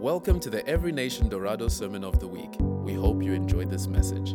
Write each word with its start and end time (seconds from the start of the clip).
Welcome 0.00 0.40
to 0.40 0.48
the 0.48 0.66
Every 0.66 0.92
Nation 0.92 1.28
Dorado 1.28 1.68
Sermon 1.68 2.04
of 2.04 2.20
the 2.20 2.26
Week. 2.26 2.56
We 2.58 2.94
hope 2.94 3.22
you 3.22 3.34
enjoyed 3.34 3.68
this 3.68 3.86
message. 3.86 4.30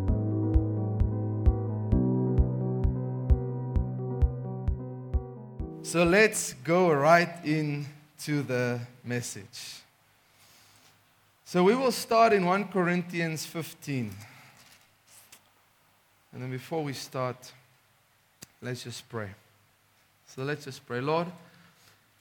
So 5.81 6.03
let's 6.03 6.53
go 6.63 6.93
right 6.93 7.43
into 7.43 8.43
the 8.43 8.79
message. 9.03 9.81
So 11.45 11.63
we 11.63 11.73
will 11.73 11.91
start 11.91 12.31
in 12.31 12.45
1 12.45 12.65
Corinthians 12.65 13.43
15. 13.47 14.13
And 16.31 16.43
then 16.43 16.51
before 16.51 16.83
we 16.83 16.93
start, 16.93 17.51
let's 18.61 18.83
just 18.83 19.09
pray. 19.09 19.31
So 20.27 20.43
let's 20.43 20.65
just 20.65 20.85
pray. 20.85 21.01
Lord, 21.01 21.25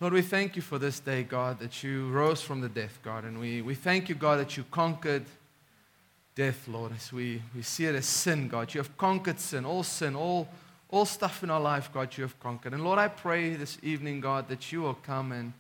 Lord, 0.05 0.13
we 0.13 0.21
thank 0.21 0.55
you 0.55 0.61
for 0.61 0.79
this 0.79 1.01
day, 1.01 1.23
God, 1.23 1.61
that 1.61 1.83
you 1.83 2.11
rose 2.11 2.43
from 2.43 2.61
the 2.61 2.69
death, 2.69 2.99
God. 3.03 3.25
And 3.25 3.41
we, 3.41 3.63
we 3.63 3.75
thank 3.75 4.11
you, 4.11 4.15
God, 4.15 4.39
that 4.39 4.55
you 4.55 4.67
conquered 4.71 5.25
death, 6.35 6.69
Lord, 6.69 6.93
as 6.95 7.11
we, 7.11 7.41
we 7.57 7.63
see 7.63 7.87
it 7.87 7.95
as 7.95 8.05
sin, 8.05 8.49
God. 8.49 8.75
You 8.75 8.83
have 8.83 8.99
conquered 8.99 9.41
sin, 9.41 9.65
all 9.65 9.83
sin, 9.83 10.15
all, 10.15 10.47
all 10.91 11.07
stuff 11.07 11.43
in 11.43 11.49
our 11.49 11.59
life, 11.59 11.91
God, 11.91 12.15
you 12.19 12.23
have 12.23 12.39
conquered. 12.39 12.75
And 12.75 12.85
Lord, 12.85 12.99
I 12.99 13.09
pray 13.09 13.55
this 13.55 13.79
evening, 13.83 14.21
God, 14.21 14.47
that 14.49 14.71
you 14.71 14.83
will 14.83 14.93
come 14.93 15.33
and 15.33 15.55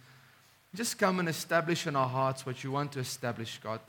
just 0.74 0.98
come 0.98 1.20
and 1.20 1.28
establish 1.30 1.86
in 1.86 1.96
our 1.96 2.10
hearts 2.10 2.44
what 2.44 2.62
you 2.62 2.70
want 2.70 2.92
to 2.92 3.00
establish, 3.00 3.58
God. 3.64 3.80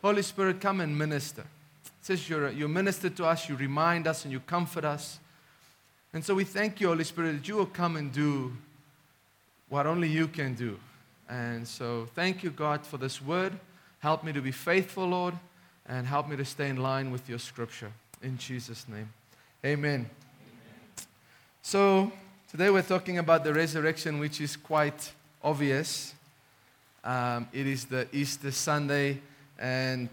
Holy 0.00 0.22
Spirit, 0.22 0.60
come 0.60 0.80
and 0.80 0.96
minister. 0.96 1.42
It 1.42 1.90
says 2.02 2.28
you're, 2.28 2.50
you 2.50 2.68
minister 2.68 3.10
to 3.10 3.24
us, 3.24 3.48
you 3.48 3.56
remind 3.56 4.06
us, 4.06 4.24
and 4.24 4.30
you 4.30 4.38
comfort 4.38 4.84
us. 4.84 5.18
And 6.12 6.24
so 6.24 6.36
we 6.36 6.44
thank 6.44 6.80
you, 6.80 6.86
Holy 6.86 7.02
Spirit, 7.02 7.32
that 7.32 7.48
you 7.48 7.56
will 7.56 7.66
come 7.66 7.96
and 7.96 8.12
do 8.12 8.56
what 9.74 9.88
only 9.88 10.06
you 10.06 10.28
can 10.28 10.54
do. 10.54 10.78
And 11.28 11.66
so 11.66 12.06
thank 12.14 12.44
you, 12.44 12.50
God, 12.50 12.86
for 12.86 12.96
this 12.96 13.20
word. 13.20 13.52
Help 13.98 14.22
me 14.22 14.32
to 14.32 14.40
be 14.40 14.52
faithful, 14.52 15.04
Lord, 15.04 15.34
and 15.88 16.06
help 16.06 16.28
me 16.28 16.36
to 16.36 16.44
stay 16.44 16.68
in 16.68 16.76
line 16.76 17.10
with 17.10 17.28
your 17.28 17.40
scripture. 17.40 17.90
In 18.22 18.38
Jesus' 18.38 18.86
name. 18.88 19.08
Amen. 19.66 20.08
So 21.60 22.12
today 22.52 22.70
we're 22.70 22.82
talking 22.82 23.18
about 23.18 23.42
the 23.42 23.52
resurrection, 23.52 24.20
which 24.20 24.40
is 24.40 24.56
quite 24.56 25.10
obvious. 25.42 26.14
Um, 27.02 27.48
it 27.52 27.66
is 27.66 27.86
the 27.86 28.06
Easter 28.12 28.52
Sunday, 28.52 29.18
and 29.58 30.08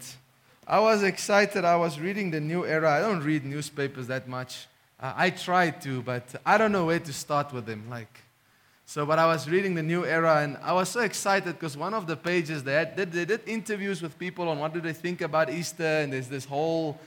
I 0.66 0.80
was 0.80 1.04
excited. 1.04 1.64
I 1.64 1.76
was 1.76 2.00
reading 2.00 2.32
the 2.32 2.40
New 2.40 2.66
Era. 2.66 2.90
I 2.90 3.00
don't 3.00 3.22
read 3.22 3.44
newspapers 3.44 4.08
that 4.08 4.26
much. 4.26 4.66
Uh, 4.98 5.12
I 5.14 5.30
try 5.30 5.70
to, 5.70 6.02
but 6.02 6.34
I 6.44 6.58
don't 6.58 6.72
know 6.72 6.86
where 6.86 6.98
to 6.98 7.12
start 7.12 7.52
with 7.52 7.66
them. 7.66 7.84
Like, 7.88 8.22
so, 8.86 9.06
but 9.06 9.18
I 9.18 9.26
was 9.26 9.48
reading 9.48 9.74
the 9.74 9.82
New 9.82 10.04
Era, 10.04 10.42
and 10.42 10.58
I 10.62 10.72
was 10.72 10.88
so 10.88 11.00
excited 11.00 11.54
because 11.54 11.76
one 11.76 11.94
of 11.94 12.06
the 12.06 12.16
pages 12.16 12.62
they, 12.62 12.74
had, 12.74 12.96
they, 12.96 13.04
they 13.04 13.24
did 13.24 13.40
interviews 13.46 14.02
with 14.02 14.18
people 14.18 14.48
on 14.48 14.58
what 14.58 14.74
do 14.74 14.80
they 14.80 14.92
think 14.92 15.20
about 15.20 15.50
Easter, 15.50 15.84
and 15.84 16.12
there's 16.12 16.28
this 16.28 16.44
whole 16.44 16.98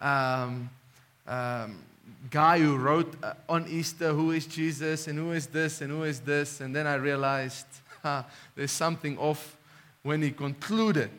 um, 0.00 0.70
um, 1.26 1.78
guy 2.30 2.58
who 2.58 2.76
wrote 2.76 3.14
uh, 3.22 3.34
on 3.48 3.66
Easter 3.68 4.12
who 4.12 4.30
is 4.30 4.46
Jesus 4.46 5.08
and 5.08 5.18
who 5.18 5.32
is 5.32 5.46
this 5.46 5.80
and 5.80 5.90
who 5.90 6.04
is 6.04 6.20
this, 6.20 6.60
and 6.60 6.74
then 6.74 6.86
I 6.86 6.94
realized 6.94 7.66
ha, 8.02 8.24
there's 8.54 8.72
something 8.72 9.18
off 9.18 9.56
when 10.02 10.22
he 10.22 10.30
concluded 10.30 11.10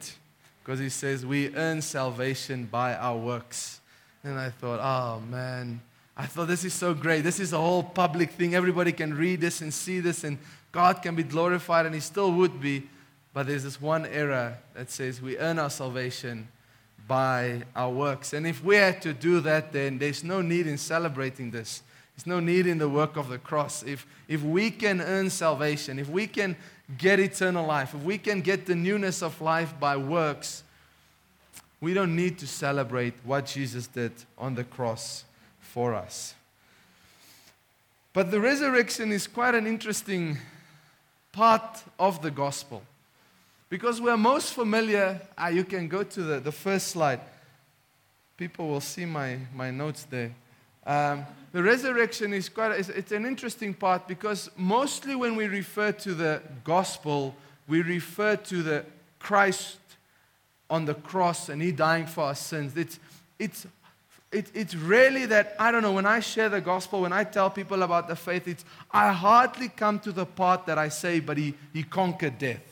because 0.63 0.79
he 0.79 0.89
says 0.89 1.25
we 1.25 1.53
earn 1.55 1.81
salvation 1.81 2.65
by 2.65 2.95
our 2.95 3.17
works, 3.17 3.81
and 4.23 4.39
I 4.39 4.51
thought, 4.51 4.79
oh 4.79 5.19
man. 5.21 5.81
I 6.15 6.27
thought 6.27 6.47
this 6.47 6.63
is 6.63 6.73
so 6.73 6.93
great. 6.93 7.21
This 7.21 7.39
is 7.39 7.53
a 7.53 7.57
whole 7.57 7.81
public 7.81 8.31
thing. 8.31 8.53
Everybody 8.53 8.91
can 8.91 9.15
read 9.15 9.41
this 9.41 9.61
and 9.61 9.73
see 9.73 9.99
this, 9.99 10.23
and 10.23 10.37
God 10.71 11.01
can 11.01 11.15
be 11.15 11.23
glorified, 11.23 11.85
and 11.85 11.95
He 11.95 12.01
still 12.01 12.31
would 12.33 12.61
be. 12.61 12.87
But 13.33 13.47
there's 13.47 13.63
this 13.63 13.81
one 13.81 14.05
error 14.05 14.57
that 14.75 14.91
says 14.91 15.19
we 15.19 15.37
earn 15.39 15.57
our 15.57 15.71
salvation 15.71 16.47
by 17.07 17.63
our 17.75 17.89
works. 17.89 18.33
And 18.33 18.45
if 18.45 18.63
we 18.63 18.75
had 18.75 19.01
to 19.01 19.13
do 19.13 19.39
that, 19.41 19.73
then 19.73 19.97
there's 19.97 20.23
no 20.23 20.41
need 20.41 20.67
in 20.67 20.77
celebrating 20.77 21.49
this. 21.49 21.81
There's 22.15 22.27
no 22.27 22.39
need 22.39 22.67
in 22.67 22.77
the 22.77 22.87
work 22.87 23.17
of 23.17 23.29
the 23.29 23.39
cross. 23.39 23.81
If, 23.81 24.05
if 24.27 24.43
we 24.43 24.69
can 24.69 25.01
earn 25.01 25.31
salvation, 25.31 25.97
if 25.97 26.09
we 26.09 26.27
can 26.27 26.55
get 26.95 27.19
eternal 27.19 27.65
life, 27.65 27.95
if 27.95 28.03
we 28.03 28.19
can 28.19 28.41
get 28.41 28.67
the 28.67 28.75
newness 28.75 29.23
of 29.23 29.41
life 29.41 29.73
by 29.79 29.97
works, 29.97 30.63
we 31.81 31.95
don't 31.95 32.15
need 32.15 32.37
to 32.37 32.47
celebrate 32.47 33.15
what 33.23 33.47
Jesus 33.47 33.87
did 33.87 34.11
on 34.37 34.53
the 34.53 34.63
cross 34.63 35.25
for 35.73 35.95
us. 35.95 36.35
But 38.13 38.29
the 38.29 38.39
resurrection 38.39 39.11
is 39.11 39.25
quite 39.25 39.55
an 39.55 39.65
interesting 39.65 40.37
part 41.31 41.81
of 41.97 42.21
the 42.21 42.29
gospel 42.29 42.83
because 43.69 43.99
we're 43.99 44.15
most 44.15 44.53
familiar. 44.53 45.19
Ah, 45.35 45.47
you 45.47 45.63
can 45.63 45.87
go 45.87 46.03
to 46.03 46.21
the, 46.21 46.39
the 46.39 46.51
first 46.51 46.89
slide. 46.89 47.21
People 48.37 48.67
will 48.67 48.81
see 48.81 49.05
my, 49.05 49.39
my 49.55 49.71
notes 49.71 50.03
there. 50.11 50.35
Um, 50.85 51.25
the 51.51 51.63
resurrection 51.63 52.33
is 52.33 52.49
quite, 52.49 52.73
it's, 52.73 52.89
it's 52.89 53.11
an 53.11 53.25
interesting 53.25 53.73
part 53.73 54.07
because 54.07 54.51
mostly 54.55 55.15
when 55.15 55.35
we 55.35 55.47
refer 55.47 55.91
to 55.91 56.13
the 56.13 56.43
gospel, 56.63 57.33
we 57.67 57.81
refer 57.81 58.35
to 58.35 58.61
the 58.61 58.85
Christ 59.17 59.79
on 60.69 60.85
the 60.85 60.93
cross 60.93 61.49
and 61.49 61.59
He 61.59 61.71
dying 61.71 62.05
for 62.05 62.25
our 62.25 62.35
sins. 62.35 62.77
It's, 62.77 62.99
it's 63.39 63.65
it, 64.33 64.47
it's 64.53 64.75
really 64.75 65.25
that, 65.27 65.55
I 65.59 65.71
don't 65.71 65.83
know, 65.83 65.93
when 65.93 66.05
I 66.05 66.19
share 66.19 66.49
the 66.49 66.61
gospel, 66.61 67.01
when 67.01 67.13
I 67.13 67.23
tell 67.23 67.49
people 67.49 67.83
about 67.83 68.07
the 68.07 68.15
faith, 68.15 68.47
it's, 68.47 68.65
I 68.91 69.11
hardly 69.11 69.69
come 69.69 69.99
to 69.99 70.11
the 70.11 70.25
part 70.25 70.65
that 70.65 70.77
I 70.77 70.89
say, 70.89 71.19
but 71.19 71.37
he, 71.37 71.53
he 71.71 71.83
conquered 71.83 72.37
death. 72.39 72.63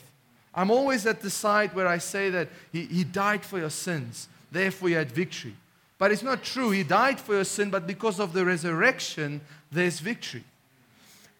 I'm 0.54 0.70
always 0.70 1.06
at 1.06 1.22
the 1.22 1.30
side 1.30 1.74
where 1.74 1.86
I 1.86 1.98
say 1.98 2.28
that 2.30 2.48
he, 2.72 2.84
he 2.84 3.04
died 3.04 3.44
for 3.44 3.58
your 3.58 3.70
sins, 3.70 4.28
therefore 4.50 4.88
you 4.90 4.96
had 4.96 5.12
victory. 5.12 5.54
But 5.98 6.10
it's 6.10 6.22
not 6.22 6.42
true. 6.42 6.70
He 6.70 6.82
died 6.82 7.20
for 7.20 7.34
your 7.34 7.44
sin, 7.44 7.70
but 7.70 7.86
because 7.86 8.18
of 8.18 8.32
the 8.32 8.44
resurrection, 8.44 9.40
there's 9.70 10.00
victory. 10.00 10.42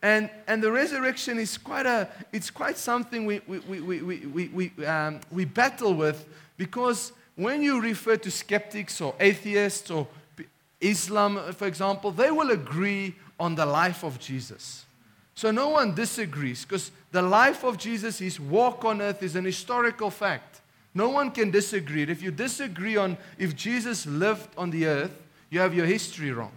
And, 0.02 0.30
and 0.46 0.62
the 0.62 0.70
resurrection 0.70 1.38
is 1.38 1.58
quite, 1.58 1.86
a, 1.86 2.08
it's 2.32 2.50
quite 2.50 2.78
something 2.78 3.26
we, 3.26 3.40
we, 3.46 3.58
we, 3.58 3.80
we, 3.80 4.26
we, 4.26 4.48
we, 4.48 4.86
um, 4.86 5.20
we 5.30 5.44
battle 5.44 5.94
with 5.94 6.26
because 6.56 7.12
when 7.36 7.62
you 7.62 7.80
refer 7.80 8.16
to 8.16 8.30
skeptics 8.30 9.00
or 9.00 9.14
atheists 9.18 9.90
or 9.90 10.06
Islam, 10.80 11.38
uh, 11.38 11.52
for 11.52 11.66
example, 11.66 12.10
they 12.10 12.30
will 12.30 12.50
agree 12.50 13.14
on 13.38 13.54
the 13.54 13.66
life 13.66 14.02
of 14.02 14.18
Jesus. 14.18 14.84
So 15.34 15.50
no 15.50 15.70
one 15.70 15.94
disagrees 15.94 16.64
because 16.64 16.90
the 17.10 17.22
life 17.22 17.64
of 17.64 17.78
Jesus, 17.78 18.18
his 18.18 18.38
walk 18.38 18.84
on 18.84 19.00
earth, 19.00 19.22
is 19.22 19.34
an 19.36 19.44
historical 19.44 20.10
fact. 20.10 20.60
No 20.94 21.08
one 21.08 21.30
can 21.30 21.50
disagree. 21.50 22.02
If 22.02 22.22
you 22.22 22.30
disagree 22.30 22.96
on 22.96 23.16
if 23.38 23.56
Jesus 23.56 24.06
lived 24.06 24.48
on 24.58 24.70
the 24.70 24.86
earth, 24.86 25.12
you 25.48 25.60
have 25.60 25.74
your 25.74 25.86
history 25.86 26.32
wrong. 26.32 26.52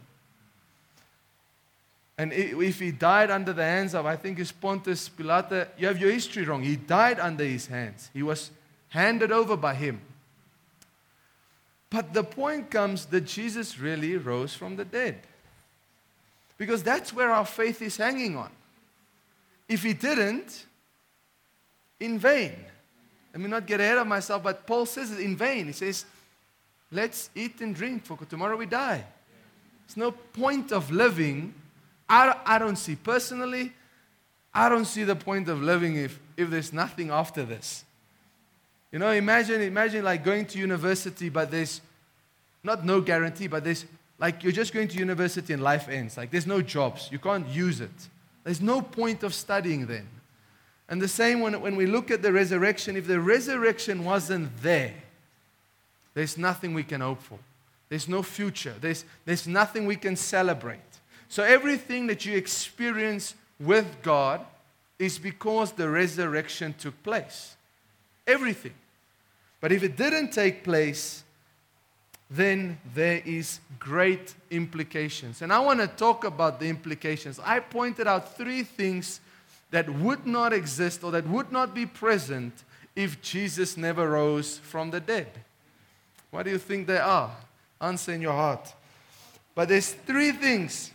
And 2.18 2.32
if 2.32 2.80
he 2.80 2.92
died 2.92 3.30
under 3.30 3.52
the 3.52 3.64
hands 3.64 3.94
of, 3.94 4.06
I 4.06 4.16
think 4.16 4.40
it's 4.40 4.52
Pontius 4.52 5.10
Pilate, 5.10 5.68
you 5.78 5.88
have 5.88 6.00
your 6.00 6.12
history 6.12 6.46
wrong. 6.46 6.64
He 6.64 6.78
died 6.78 7.20
under 7.20 7.44
his 7.44 7.68
hands. 7.68 8.10
He 8.14 8.24
was 8.24 8.52
handed 8.90 9.32
over 9.32 9.58
by 9.58 9.76
him. 9.76 10.00
But 11.90 12.14
the 12.14 12.24
point 12.24 12.72
comes 12.72 13.06
that 13.08 13.22
Jesus 13.22 13.80
really 13.80 14.18
rose 14.18 14.54
from 14.54 14.76
the 14.76 14.86
dead. 14.86 15.20
Because 16.58 16.84
that's 16.84 17.14
where 17.14 17.32
our 17.32 17.46
faith 17.46 17.82
is 17.82 17.98
hanging 17.98 18.36
on. 18.38 18.50
If 19.68 19.84
he 19.84 19.94
didn't, 19.94 20.66
in 22.00 22.20
vain. 22.20 22.54
Let 23.34 23.42
me 23.42 23.50
not 23.50 23.66
get 23.66 23.80
ahead 23.80 23.98
of 23.98 24.08
myself, 24.08 24.44
but 24.44 24.66
Paul 24.66 24.86
says 24.86 25.12
it 25.12 25.20
in 25.20 25.36
vain. 25.36 25.68
He 25.68 25.74
says, 25.74 26.06
let's 26.92 27.30
eat 27.36 27.62
and 27.62 27.76
drink, 27.76 28.06
for 28.06 28.18
tomorrow 28.26 28.56
we 28.56 28.66
die. 28.66 29.04
There's 29.88 29.98
no 29.98 30.12
point 30.12 30.72
of 30.72 30.92
living. 30.92 31.54
I, 32.08 32.36
I 32.46 32.60
don't 32.60 32.78
see, 32.78 32.96
personally, 32.96 33.74
I 34.54 34.70
don't 34.70 34.86
see 34.86 35.04
the 35.04 35.16
point 35.16 35.50
of 35.50 35.62
living 35.62 35.98
if, 35.98 36.20
if 36.38 36.50
there's 36.50 36.72
nothing 36.72 37.10
after 37.10 37.44
this. 37.44 37.84
You 38.96 39.00
know, 39.00 39.12
imagine, 39.12 39.62
imagine 39.62 40.06
like 40.06 40.24
going 40.24 40.46
to 40.46 40.58
university, 40.58 41.28
but 41.28 41.52
there's 41.52 41.82
not 42.64 42.86
no 42.86 43.02
guarantee, 43.02 43.48
but 43.48 43.62
there's 43.62 43.84
like 44.18 44.42
you're 44.42 44.54
just 44.54 44.74
going 44.74 44.88
to 44.88 44.98
university 44.98 45.52
and 45.52 45.62
life 45.62 45.90
ends. 45.90 46.16
Like 46.16 46.32
there's 46.32 46.48
no 46.48 46.62
jobs. 46.62 47.10
You 47.12 47.20
can't 47.20 47.46
use 47.50 47.82
it. 47.82 47.92
There's 48.46 48.62
no 48.62 48.82
point 48.82 49.24
of 49.24 49.34
studying 49.34 49.86
then. 49.88 50.08
And 50.88 51.02
the 51.02 51.10
same 51.10 51.42
when, 51.42 51.60
when 51.60 51.76
we 51.76 51.88
look 51.88 52.10
at 52.10 52.22
the 52.22 52.32
resurrection, 52.32 52.96
if 52.96 53.06
the 53.06 53.20
resurrection 53.20 54.06
wasn't 54.06 54.50
there, 54.62 54.94
there's 56.14 56.38
nothing 56.38 56.74
we 56.74 56.84
can 56.84 57.02
hope 57.02 57.22
for. 57.22 57.40
There's 57.90 58.08
no 58.08 58.24
future. 58.24 58.76
There's, 58.80 59.04
there's 59.26 59.46
nothing 59.46 59.88
we 59.88 59.98
can 59.98 60.16
celebrate. 60.16 60.80
So 61.28 61.44
everything 61.44 62.08
that 62.08 62.26
you 62.26 62.38
experience 62.38 63.36
with 63.60 64.02
God 64.04 64.46
is 64.98 65.20
because 65.20 65.74
the 65.74 65.90
resurrection 65.90 66.74
took 66.80 67.04
place. 67.04 67.58
Everything. 68.26 68.72
But 69.66 69.72
if 69.72 69.82
it 69.82 69.98
didn't 69.98 70.30
take 70.32 70.64
place, 70.64 71.24
then 72.30 72.78
there 72.94 73.24
is 73.26 73.60
great 73.80 74.36
implications. 74.52 75.42
And 75.42 75.52
I 75.52 75.58
want 75.58 75.80
to 75.80 75.88
talk 75.88 76.24
about 76.24 76.60
the 76.60 76.68
implications. 76.68 77.40
I 77.44 77.62
pointed 77.62 78.06
out 78.06 78.38
three 78.38 78.62
things 78.62 79.22
that 79.72 79.90
would 79.90 80.28
not 80.28 80.54
exist 80.54 81.04
or 81.04 81.10
that 81.14 81.28
would 81.28 81.52
not 81.52 81.74
be 81.74 81.88
present 81.88 82.54
if 82.96 83.20
Jesus 83.24 83.76
never 83.76 84.08
rose 84.08 84.60
from 84.60 84.92
the 84.92 85.00
dead? 85.00 85.30
What 86.30 86.44
do 86.44 86.52
you 86.52 86.60
think 86.60 86.86
they 86.86 87.00
are? 87.00 87.36
Answer 87.82 88.14
in 88.14 88.22
your 88.22 88.34
heart. 88.34 88.72
But 89.56 89.70
there's 89.70 89.94
three 89.94 90.32
things 90.32 90.92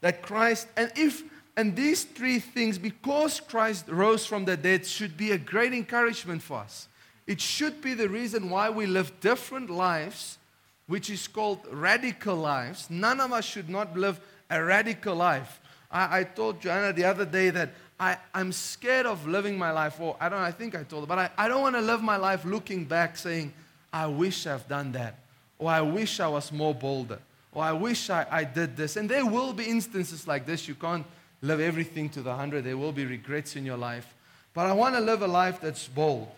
that 0.00 0.20
Christ, 0.20 0.66
and 0.76 0.90
if 0.96 1.22
and 1.56 1.76
these 1.76 2.02
three 2.02 2.40
things, 2.40 2.76
because 2.76 3.38
Christ 3.38 3.84
rose 3.88 4.26
from 4.26 4.46
the 4.46 4.56
dead, 4.56 4.84
should 4.84 5.16
be 5.16 5.30
a 5.30 5.38
great 5.38 5.72
encouragement 5.72 6.42
for 6.42 6.58
us. 6.58 6.88
It 7.26 7.40
should 7.40 7.80
be 7.80 7.94
the 7.94 8.08
reason 8.08 8.50
why 8.50 8.70
we 8.70 8.86
live 8.86 9.12
different 9.20 9.70
lives, 9.70 10.38
which 10.86 11.08
is 11.08 11.28
called 11.28 11.60
radical 11.70 12.36
lives. 12.36 12.90
None 12.90 13.20
of 13.20 13.32
us 13.32 13.44
should 13.44 13.68
not 13.68 13.96
live 13.96 14.20
a 14.50 14.62
radical 14.62 15.14
life. 15.14 15.60
I, 15.90 16.20
I 16.20 16.24
told 16.24 16.60
Joanna 16.60 16.92
the 16.92 17.04
other 17.04 17.24
day 17.24 17.50
that 17.50 17.70
I, 18.00 18.16
I'm 18.34 18.50
scared 18.50 19.06
of 19.06 19.26
living 19.28 19.56
my 19.56 19.70
life, 19.70 20.00
or 20.00 20.16
I 20.20 20.28
don't 20.28 20.40
I 20.40 20.50
think 20.50 20.74
I 20.74 20.82
told 20.82 21.04
her, 21.04 21.06
but 21.06 21.18
I, 21.18 21.30
I 21.38 21.48
don't 21.48 21.62
want 21.62 21.76
to 21.76 21.80
live 21.80 22.02
my 22.02 22.16
life 22.16 22.44
looking 22.44 22.84
back 22.84 23.16
saying, 23.16 23.52
I 23.92 24.06
wish 24.06 24.46
I've 24.46 24.66
done 24.68 24.92
that, 24.92 25.20
or 25.58 25.70
I 25.70 25.82
wish 25.82 26.18
I 26.18 26.26
was 26.26 26.50
more 26.50 26.74
bolder, 26.74 27.20
or 27.52 27.62
I 27.62 27.72
wish 27.72 28.10
I, 28.10 28.26
I 28.30 28.44
did 28.44 28.76
this. 28.76 28.96
And 28.96 29.08
there 29.08 29.24
will 29.24 29.52
be 29.52 29.64
instances 29.64 30.26
like 30.26 30.46
this. 30.46 30.66
You 30.66 30.74
can't 30.74 31.06
live 31.42 31.60
everything 31.60 32.08
to 32.10 32.22
the 32.22 32.34
hundred. 32.34 32.64
There 32.64 32.76
will 32.76 32.92
be 32.92 33.04
regrets 33.04 33.54
in 33.54 33.64
your 33.64 33.76
life. 33.76 34.12
But 34.54 34.66
I 34.66 34.72
want 34.72 34.96
to 34.96 35.00
live 35.00 35.22
a 35.22 35.28
life 35.28 35.60
that's 35.60 35.86
bold. 35.86 36.28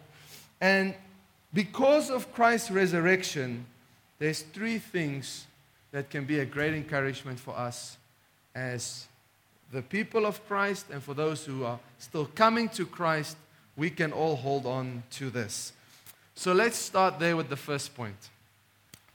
And 0.65 0.95
because 1.53 2.09
of 2.09 2.33
Christ's 2.33 2.71
resurrection, 2.71 3.67
there's 4.19 4.41
three 4.41 4.79
things 4.79 5.47
that 5.93 6.09
can 6.09 6.25
be 6.25 6.39
a 6.39 6.47
great 6.47 6.73
encouragement 6.73 7.39
for 7.39 7.55
us 7.55 7.99
as 8.55 9.07
the 9.71 9.83
people 9.83 10.25
of 10.25 10.43
Christ 10.49 10.87
and 10.91 11.03
for 11.03 11.13
those 11.13 11.45
who 11.45 11.67
are 11.67 11.79
still 11.99 12.25
coming 12.25 12.71
to 12.71 12.87
Christ. 12.87 13.37
We 13.77 13.91
can 13.91 14.11
all 14.11 14.37
hold 14.37 14.65
on 14.65 15.03
to 15.11 15.29
this. 15.29 15.75
So 16.35 16.55
let's 16.55 16.79
start 16.79 17.19
there 17.19 17.37
with 17.37 17.51
the 17.51 17.57
first 17.57 17.95
point. 17.95 18.31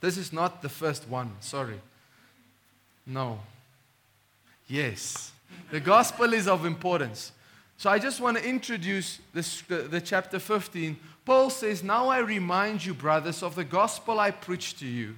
This 0.00 0.16
is 0.18 0.32
not 0.32 0.62
the 0.62 0.68
first 0.68 1.08
one, 1.08 1.32
sorry. 1.40 1.80
No. 3.04 3.40
Yes. 4.68 5.32
The 5.72 5.80
gospel 5.80 6.32
is 6.32 6.46
of 6.46 6.64
importance. 6.64 7.32
So 7.80 7.88
I 7.88 7.98
just 7.98 8.20
want 8.20 8.36
to 8.36 8.46
introduce 8.46 9.20
this, 9.32 9.62
the, 9.62 9.76
the 9.76 10.02
chapter 10.02 10.38
15. 10.38 10.98
Paul 11.24 11.48
says, 11.48 11.82
Now 11.82 12.08
I 12.08 12.18
remind 12.18 12.84
you, 12.84 12.92
brothers, 12.92 13.42
of 13.42 13.54
the 13.54 13.64
gospel 13.64 14.20
I 14.20 14.32
preached 14.32 14.80
to 14.80 14.86
you, 14.86 15.16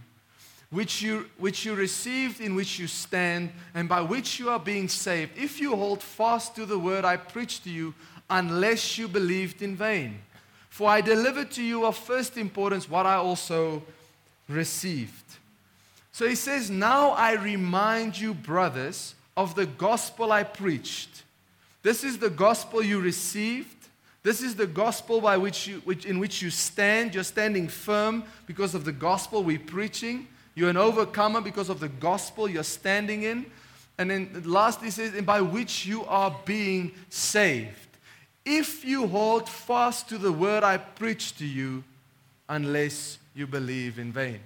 which 0.70 1.02
you, 1.02 1.26
which 1.38 1.64
you 1.64 1.74
received, 1.74 2.40
in 2.40 2.54
which 2.54 2.78
you 2.78 2.86
stand, 2.86 3.50
and 3.74 3.88
by 3.88 4.00
which 4.00 4.38
you 4.38 4.48
are 4.48 4.60
being 4.60 4.88
saved, 4.88 5.32
if 5.36 5.60
you 5.60 5.74
hold 5.74 6.04
fast 6.04 6.54
to 6.54 6.64
the 6.64 6.78
word 6.78 7.04
I 7.04 7.16
preached 7.16 7.64
to 7.64 7.70
you, 7.70 7.94
unless 8.30 8.96
you 8.96 9.08
believed 9.08 9.60
in 9.60 9.74
vain. 9.74 10.20
For 10.68 10.88
I 10.88 11.00
delivered 11.00 11.50
to 11.52 11.64
you 11.64 11.84
of 11.84 11.96
first 11.96 12.36
importance 12.36 12.88
what 12.88 13.06
I 13.06 13.16
also 13.16 13.82
received. 14.48 15.24
So 16.12 16.28
he 16.28 16.36
says, 16.36 16.70
Now 16.70 17.10
I 17.10 17.32
remind 17.32 18.20
you, 18.20 18.32
brothers, 18.32 19.16
of 19.36 19.56
the 19.56 19.66
gospel 19.66 20.30
I 20.30 20.44
preached. 20.44 21.24
This 21.82 22.04
is 22.04 22.18
the 22.18 22.30
gospel 22.30 22.82
you 22.82 23.00
received. 23.00 23.76
This 24.22 24.40
is 24.40 24.54
the 24.54 24.66
gospel 24.66 25.20
by 25.20 25.36
which 25.36 25.66
you, 25.66 25.78
which, 25.84 26.06
in 26.06 26.18
which 26.18 26.42
you 26.42 26.50
stand. 26.50 27.14
You're 27.14 27.24
standing 27.24 27.68
firm 27.68 28.24
because 28.46 28.74
of 28.74 28.84
the 28.84 28.92
gospel 28.92 29.42
we're 29.42 29.58
preaching. 29.58 30.28
You're 30.54 30.70
an 30.70 30.76
overcomer 30.76 31.40
because 31.40 31.68
of 31.68 31.80
the 31.80 31.88
gospel 31.88 32.48
you're 32.48 32.62
standing 32.62 33.24
in. 33.24 33.46
And 33.98 34.10
then 34.10 34.42
last 34.44 34.80
he 34.80 34.90
says, 34.90 35.14
and 35.14 35.26
by 35.26 35.40
which 35.40 35.84
you 35.84 36.04
are 36.04 36.36
being 36.44 36.92
saved. 37.08 37.70
If 38.44 38.84
you 38.84 39.06
hold 39.06 39.48
fast 39.48 40.08
to 40.08 40.18
the 40.18 40.32
word 40.32 40.64
I 40.64 40.76
preach 40.76 41.36
to 41.38 41.46
you, 41.46 41.84
unless 42.48 43.18
you 43.34 43.46
believe 43.46 43.98
in 43.98 44.12
vain. 44.12 44.40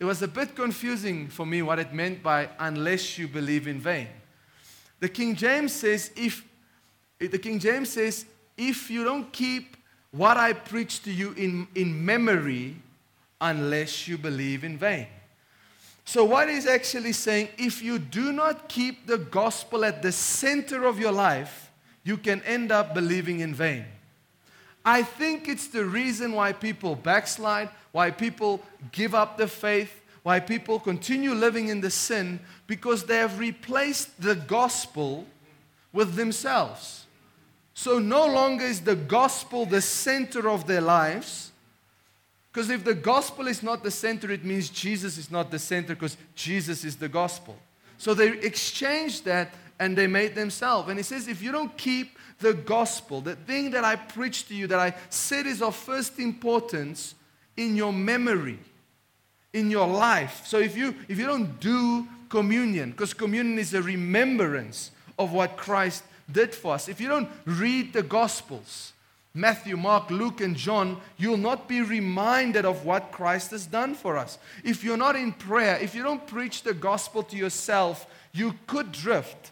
It 0.00 0.04
was 0.04 0.22
a 0.22 0.28
bit 0.28 0.56
confusing 0.56 1.28
for 1.28 1.46
me 1.46 1.62
what 1.62 1.78
it 1.78 1.94
meant 1.94 2.22
by 2.22 2.48
unless 2.58 3.16
you 3.16 3.28
believe 3.28 3.68
in 3.68 3.78
vain. 3.78 4.08
The 5.00 5.08
King 5.08 5.36
James 5.36 5.72
says, 5.72 6.10
if 6.16 6.44
Uh, 7.22 7.28
the 7.30 7.38
King 7.38 7.58
James 7.58 7.90
says, 7.90 8.26
if 8.56 8.90
you 8.90 9.04
don't 9.04 9.32
keep 9.32 9.76
what 10.10 10.36
I 10.36 10.52
preach 10.52 11.02
to 11.02 11.12
you 11.12 11.32
in, 11.32 11.66
in 11.74 12.04
memory, 12.04 12.76
unless 13.40 14.06
you 14.06 14.16
believe 14.16 14.64
in 14.64 14.78
vain. 14.78 15.06
So, 16.04 16.24
what 16.24 16.48
he's 16.48 16.66
actually 16.66 17.12
saying, 17.12 17.48
if 17.56 17.82
you 17.82 17.98
do 17.98 18.32
not 18.32 18.68
keep 18.68 19.06
the 19.06 19.18
gospel 19.18 19.84
at 19.84 20.02
the 20.02 20.12
center 20.12 20.84
of 20.84 20.98
your 20.98 21.12
life, 21.12 21.70
you 22.04 22.16
can 22.16 22.42
end 22.42 22.70
up 22.70 22.94
believing 22.94 23.40
in 23.40 23.54
vain. 23.54 23.86
I 24.84 25.02
think 25.02 25.48
it's 25.48 25.68
the 25.68 25.84
reason 25.84 26.32
why 26.32 26.52
people 26.52 26.94
backslide, 26.94 27.70
why 27.92 28.10
people 28.10 28.60
give 28.92 29.14
up 29.14 29.38
the 29.38 29.48
faith, 29.48 30.02
why 30.22 30.40
people 30.40 30.78
continue 30.78 31.32
living 31.32 31.68
in 31.68 31.80
the 31.80 31.90
sin, 31.90 32.38
because 32.66 33.04
they 33.04 33.16
have 33.16 33.38
replaced 33.38 34.20
the 34.20 34.34
gospel 34.34 35.26
with 35.92 36.16
themselves. 36.16 37.03
So 37.74 37.98
no 37.98 38.26
longer 38.26 38.64
is 38.64 38.80
the 38.80 38.96
gospel 38.96 39.66
the 39.66 39.82
center 39.82 40.48
of 40.48 40.66
their 40.66 40.80
lives. 40.80 41.50
Because 42.52 42.70
if 42.70 42.84
the 42.84 42.94
gospel 42.94 43.48
is 43.48 43.64
not 43.64 43.82
the 43.82 43.90
center, 43.90 44.30
it 44.30 44.44
means 44.44 44.68
Jesus 44.68 45.18
is 45.18 45.30
not 45.30 45.50
the 45.50 45.58
center 45.58 45.94
because 45.94 46.16
Jesus 46.36 46.84
is 46.84 46.96
the 46.96 47.08
gospel. 47.08 47.56
So 47.98 48.14
they 48.14 48.28
exchanged 48.38 49.24
that 49.24 49.54
and 49.80 49.98
they 49.98 50.06
made 50.06 50.36
themselves. 50.36 50.88
And 50.88 50.98
he 50.98 51.02
says, 51.02 51.26
if 51.26 51.42
you 51.42 51.50
don't 51.50 51.76
keep 51.76 52.16
the 52.38 52.54
gospel, 52.54 53.20
the 53.20 53.34
thing 53.34 53.72
that 53.72 53.84
I 53.84 53.96
preached 53.96 54.48
to 54.48 54.54
you, 54.54 54.68
that 54.68 54.78
I 54.78 54.94
said 55.10 55.46
is 55.46 55.60
of 55.60 55.74
first 55.74 56.20
importance 56.20 57.16
in 57.56 57.74
your 57.74 57.92
memory, 57.92 58.58
in 59.52 59.70
your 59.70 59.86
life. 59.86 60.42
So 60.46 60.58
if 60.58 60.76
you 60.76 60.94
if 61.08 61.18
you 61.18 61.26
don't 61.26 61.58
do 61.60 62.06
communion, 62.28 62.90
because 62.90 63.14
communion 63.14 63.58
is 63.58 63.74
a 63.74 63.82
remembrance 63.82 64.90
of 65.18 65.32
what 65.32 65.56
Christ 65.56 66.04
did 66.30 66.54
for 66.54 66.74
us. 66.74 66.88
If 66.88 67.00
you 67.00 67.08
don't 67.08 67.28
read 67.44 67.92
the 67.92 68.02
gospels, 68.02 68.92
Matthew, 69.34 69.76
Mark, 69.76 70.10
Luke, 70.10 70.40
and 70.40 70.56
John, 70.56 71.00
you'll 71.16 71.36
not 71.36 71.68
be 71.68 71.82
reminded 71.82 72.64
of 72.64 72.84
what 72.84 73.10
Christ 73.10 73.50
has 73.50 73.66
done 73.66 73.94
for 73.94 74.16
us. 74.16 74.38
If 74.62 74.84
you're 74.84 74.96
not 74.96 75.16
in 75.16 75.32
prayer, 75.32 75.76
if 75.80 75.94
you 75.94 76.04
don't 76.04 76.24
preach 76.26 76.62
the 76.62 76.74
gospel 76.74 77.24
to 77.24 77.36
yourself, 77.36 78.06
you 78.32 78.54
could 78.68 78.92
drift. 78.92 79.50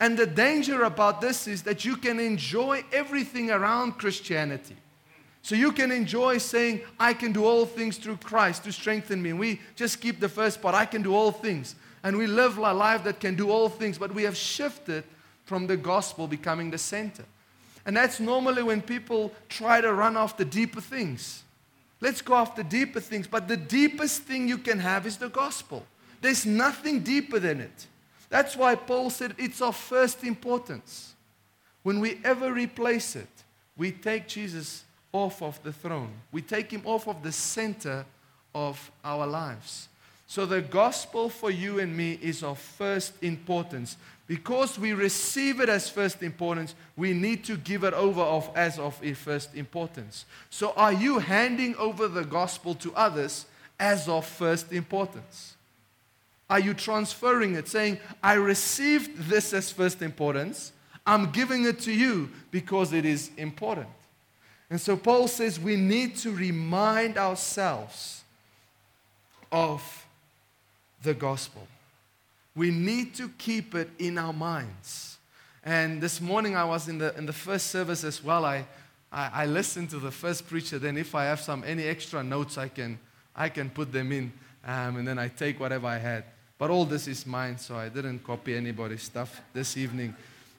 And 0.00 0.16
the 0.16 0.26
danger 0.26 0.84
about 0.84 1.20
this 1.20 1.46
is 1.46 1.62
that 1.64 1.84
you 1.84 1.96
can 1.96 2.18
enjoy 2.18 2.84
everything 2.92 3.50
around 3.50 3.98
Christianity. 3.98 4.76
So 5.42 5.54
you 5.54 5.72
can 5.72 5.90
enjoy 5.92 6.38
saying, 6.38 6.82
I 6.98 7.14
can 7.14 7.32
do 7.32 7.44
all 7.44 7.66
things 7.66 7.98
through 7.98 8.18
Christ 8.18 8.64
to 8.64 8.72
strengthen 8.72 9.22
me. 9.22 9.32
We 9.32 9.60
just 9.76 10.00
keep 10.00 10.20
the 10.20 10.28
first 10.28 10.62
part, 10.62 10.74
I 10.74 10.86
can 10.86 11.02
do 11.02 11.14
all 11.14 11.32
things. 11.32 11.74
And 12.02 12.16
we 12.16 12.26
live 12.26 12.58
a 12.58 12.72
life 12.72 13.04
that 13.04 13.20
can 13.20 13.34
do 13.34 13.50
all 13.50 13.68
things, 13.68 13.98
but 13.98 14.14
we 14.14 14.22
have 14.22 14.36
shifted 14.36 15.04
from 15.48 15.66
the 15.66 15.78
gospel 15.78 16.28
becoming 16.28 16.70
the 16.70 16.76
center. 16.76 17.24
And 17.86 17.96
that's 17.96 18.20
normally 18.20 18.62
when 18.62 18.82
people 18.82 19.32
try 19.48 19.80
to 19.80 19.94
run 19.94 20.14
after 20.14 20.44
deeper 20.44 20.82
things. 20.82 21.42
Let's 22.02 22.20
go 22.20 22.34
after 22.34 22.62
deeper 22.62 23.00
things. 23.00 23.26
But 23.26 23.48
the 23.48 23.56
deepest 23.56 24.24
thing 24.24 24.46
you 24.46 24.58
can 24.58 24.78
have 24.78 25.06
is 25.06 25.16
the 25.16 25.30
gospel. 25.30 25.86
There's 26.20 26.44
nothing 26.44 27.00
deeper 27.00 27.38
than 27.38 27.60
it. 27.60 27.86
That's 28.28 28.56
why 28.56 28.74
Paul 28.74 29.08
said 29.08 29.34
it's 29.38 29.62
of 29.62 29.74
first 29.74 30.22
importance. 30.22 31.14
When 31.82 31.98
we 31.98 32.20
ever 32.24 32.52
replace 32.52 33.16
it, 33.16 33.28
we 33.74 33.90
take 33.92 34.28
Jesus 34.28 34.84
off 35.10 35.40
of 35.40 35.62
the 35.62 35.72
throne. 35.72 36.12
We 36.30 36.42
take 36.42 36.70
him 36.70 36.82
off 36.84 37.08
of 37.08 37.22
the 37.22 37.32
center 37.32 38.04
of 38.54 38.90
our 39.02 39.26
lives. 39.26 39.88
So 40.26 40.44
the 40.44 40.60
gospel 40.60 41.30
for 41.30 41.50
you 41.50 41.78
and 41.78 41.96
me 41.96 42.18
is 42.20 42.42
of 42.42 42.58
first 42.58 43.14
importance. 43.22 43.96
Because 44.28 44.78
we 44.78 44.92
receive 44.92 45.58
it 45.58 45.70
as 45.70 45.88
first 45.88 46.22
importance, 46.22 46.74
we 46.96 47.14
need 47.14 47.44
to 47.44 47.56
give 47.56 47.82
it 47.82 47.94
over 47.94 48.20
of, 48.20 48.50
as 48.54 48.78
of 48.78 49.02
first 49.16 49.54
importance. 49.54 50.26
So 50.50 50.72
are 50.76 50.92
you 50.92 51.18
handing 51.18 51.74
over 51.76 52.06
the 52.08 52.24
gospel 52.24 52.74
to 52.74 52.94
others 52.94 53.46
as 53.80 54.06
of 54.06 54.26
first 54.26 54.70
importance? 54.70 55.54
Are 56.50 56.60
you 56.60 56.74
transferring 56.74 57.54
it, 57.54 57.68
saying, 57.68 57.98
I 58.22 58.34
received 58.34 59.30
this 59.30 59.54
as 59.54 59.72
first 59.72 60.02
importance, 60.02 60.72
I'm 61.06 61.30
giving 61.30 61.64
it 61.64 61.80
to 61.80 61.92
you 61.92 62.28
because 62.50 62.92
it 62.92 63.06
is 63.06 63.30
important? 63.38 63.88
And 64.68 64.78
so 64.78 64.94
Paul 64.94 65.28
says 65.28 65.58
we 65.58 65.76
need 65.76 66.16
to 66.18 66.32
remind 66.32 67.16
ourselves 67.16 68.22
of 69.50 70.06
the 71.02 71.14
gospel. 71.14 71.66
We 72.58 72.72
need 72.72 73.14
to 73.14 73.28
keep 73.38 73.76
it 73.76 73.88
in 74.00 74.18
our 74.18 74.32
minds. 74.32 75.18
And 75.64 76.00
this 76.00 76.20
morning 76.20 76.56
I 76.56 76.64
was 76.64 76.88
in 76.88 76.98
the, 76.98 77.16
in 77.16 77.24
the 77.24 77.32
first 77.32 77.68
service 77.68 78.02
as 78.02 78.24
well. 78.24 78.44
I, 78.44 78.66
I, 79.12 79.44
I 79.44 79.46
listened 79.46 79.90
to 79.90 80.00
the 80.00 80.10
first 80.10 80.48
preacher. 80.48 80.80
Then 80.80 80.96
if 80.96 81.14
I 81.14 81.26
have 81.26 81.40
some 81.40 81.62
any 81.64 81.84
extra 81.84 82.24
notes, 82.24 82.58
I 82.58 82.66
can, 82.66 82.98
I 83.36 83.48
can 83.48 83.70
put 83.70 83.92
them 83.92 84.10
in. 84.10 84.32
Um, 84.66 84.96
and 84.96 85.06
then 85.06 85.20
I 85.20 85.28
take 85.28 85.60
whatever 85.60 85.86
I 85.86 85.98
had. 85.98 86.24
But 86.58 86.70
all 86.70 86.84
this 86.84 87.06
is 87.06 87.24
mine, 87.24 87.58
so 87.58 87.76
I 87.76 87.88
didn't 87.90 88.24
copy 88.24 88.56
anybody's 88.56 89.04
stuff 89.04 89.40
this 89.54 89.76
evening. 89.76 90.16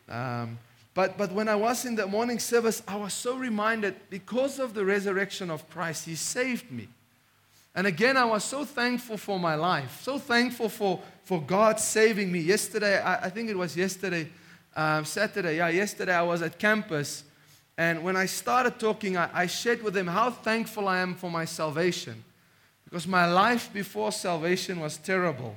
Um, 0.07 0.57
But, 0.93 1.17
but 1.17 1.31
when 1.31 1.47
I 1.47 1.55
was 1.55 1.85
in 1.85 1.95
the 1.95 2.07
morning 2.07 2.39
service, 2.39 2.81
I 2.87 2.95
was 2.95 3.13
so 3.13 3.37
reminded 3.37 3.95
because 4.09 4.59
of 4.59 4.73
the 4.73 4.83
resurrection 4.83 5.51
of 5.51 5.69
Christ, 5.69 6.05
He 6.05 6.15
saved 6.15 6.71
me. 6.71 6.87
And 7.79 7.87
again, 7.87 8.17
I 8.17 8.25
was 8.25 8.43
so 8.43 8.65
thankful 8.65 9.15
for 9.15 9.39
my 9.39 9.55
life, 9.55 10.01
so 10.03 10.19
thankful 10.19 10.67
for, 10.67 10.99
for 11.23 11.41
God 11.41 11.79
saving 11.79 12.29
me. 12.29 12.39
Yesterday, 12.39 12.99
I, 13.01 13.27
I 13.27 13.29
think 13.29 13.49
it 13.49 13.57
was 13.57 13.77
yesterday, 13.77 14.27
um, 14.75 15.05
Saturday, 15.05 15.55
yeah, 15.55 15.69
yesterday 15.69 16.13
I 16.13 16.23
was 16.23 16.41
at 16.41 16.59
campus. 16.59 17.23
And 17.77 18.03
when 18.03 18.17
I 18.17 18.25
started 18.25 18.81
talking, 18.81 19.15
I, 19.15 19.29
I 19.33 19.45
shared 19.45 19.81
with 19.81 19.93
them 19.93 20.07
how 20.07 20.29
thankful 20.29 20.89
I 20.89 20.97
am 20.97 21.15
for 21.15 21.31
my 21.31 21.45
salvation. 21.45 22.21
Because 22.83 23.07
my 23.07 23.31
life 23.31 23.71
before 23.71 24.11
salvation 24.11 24.81
was 24.81 24.97
terrible. 24.97 25.55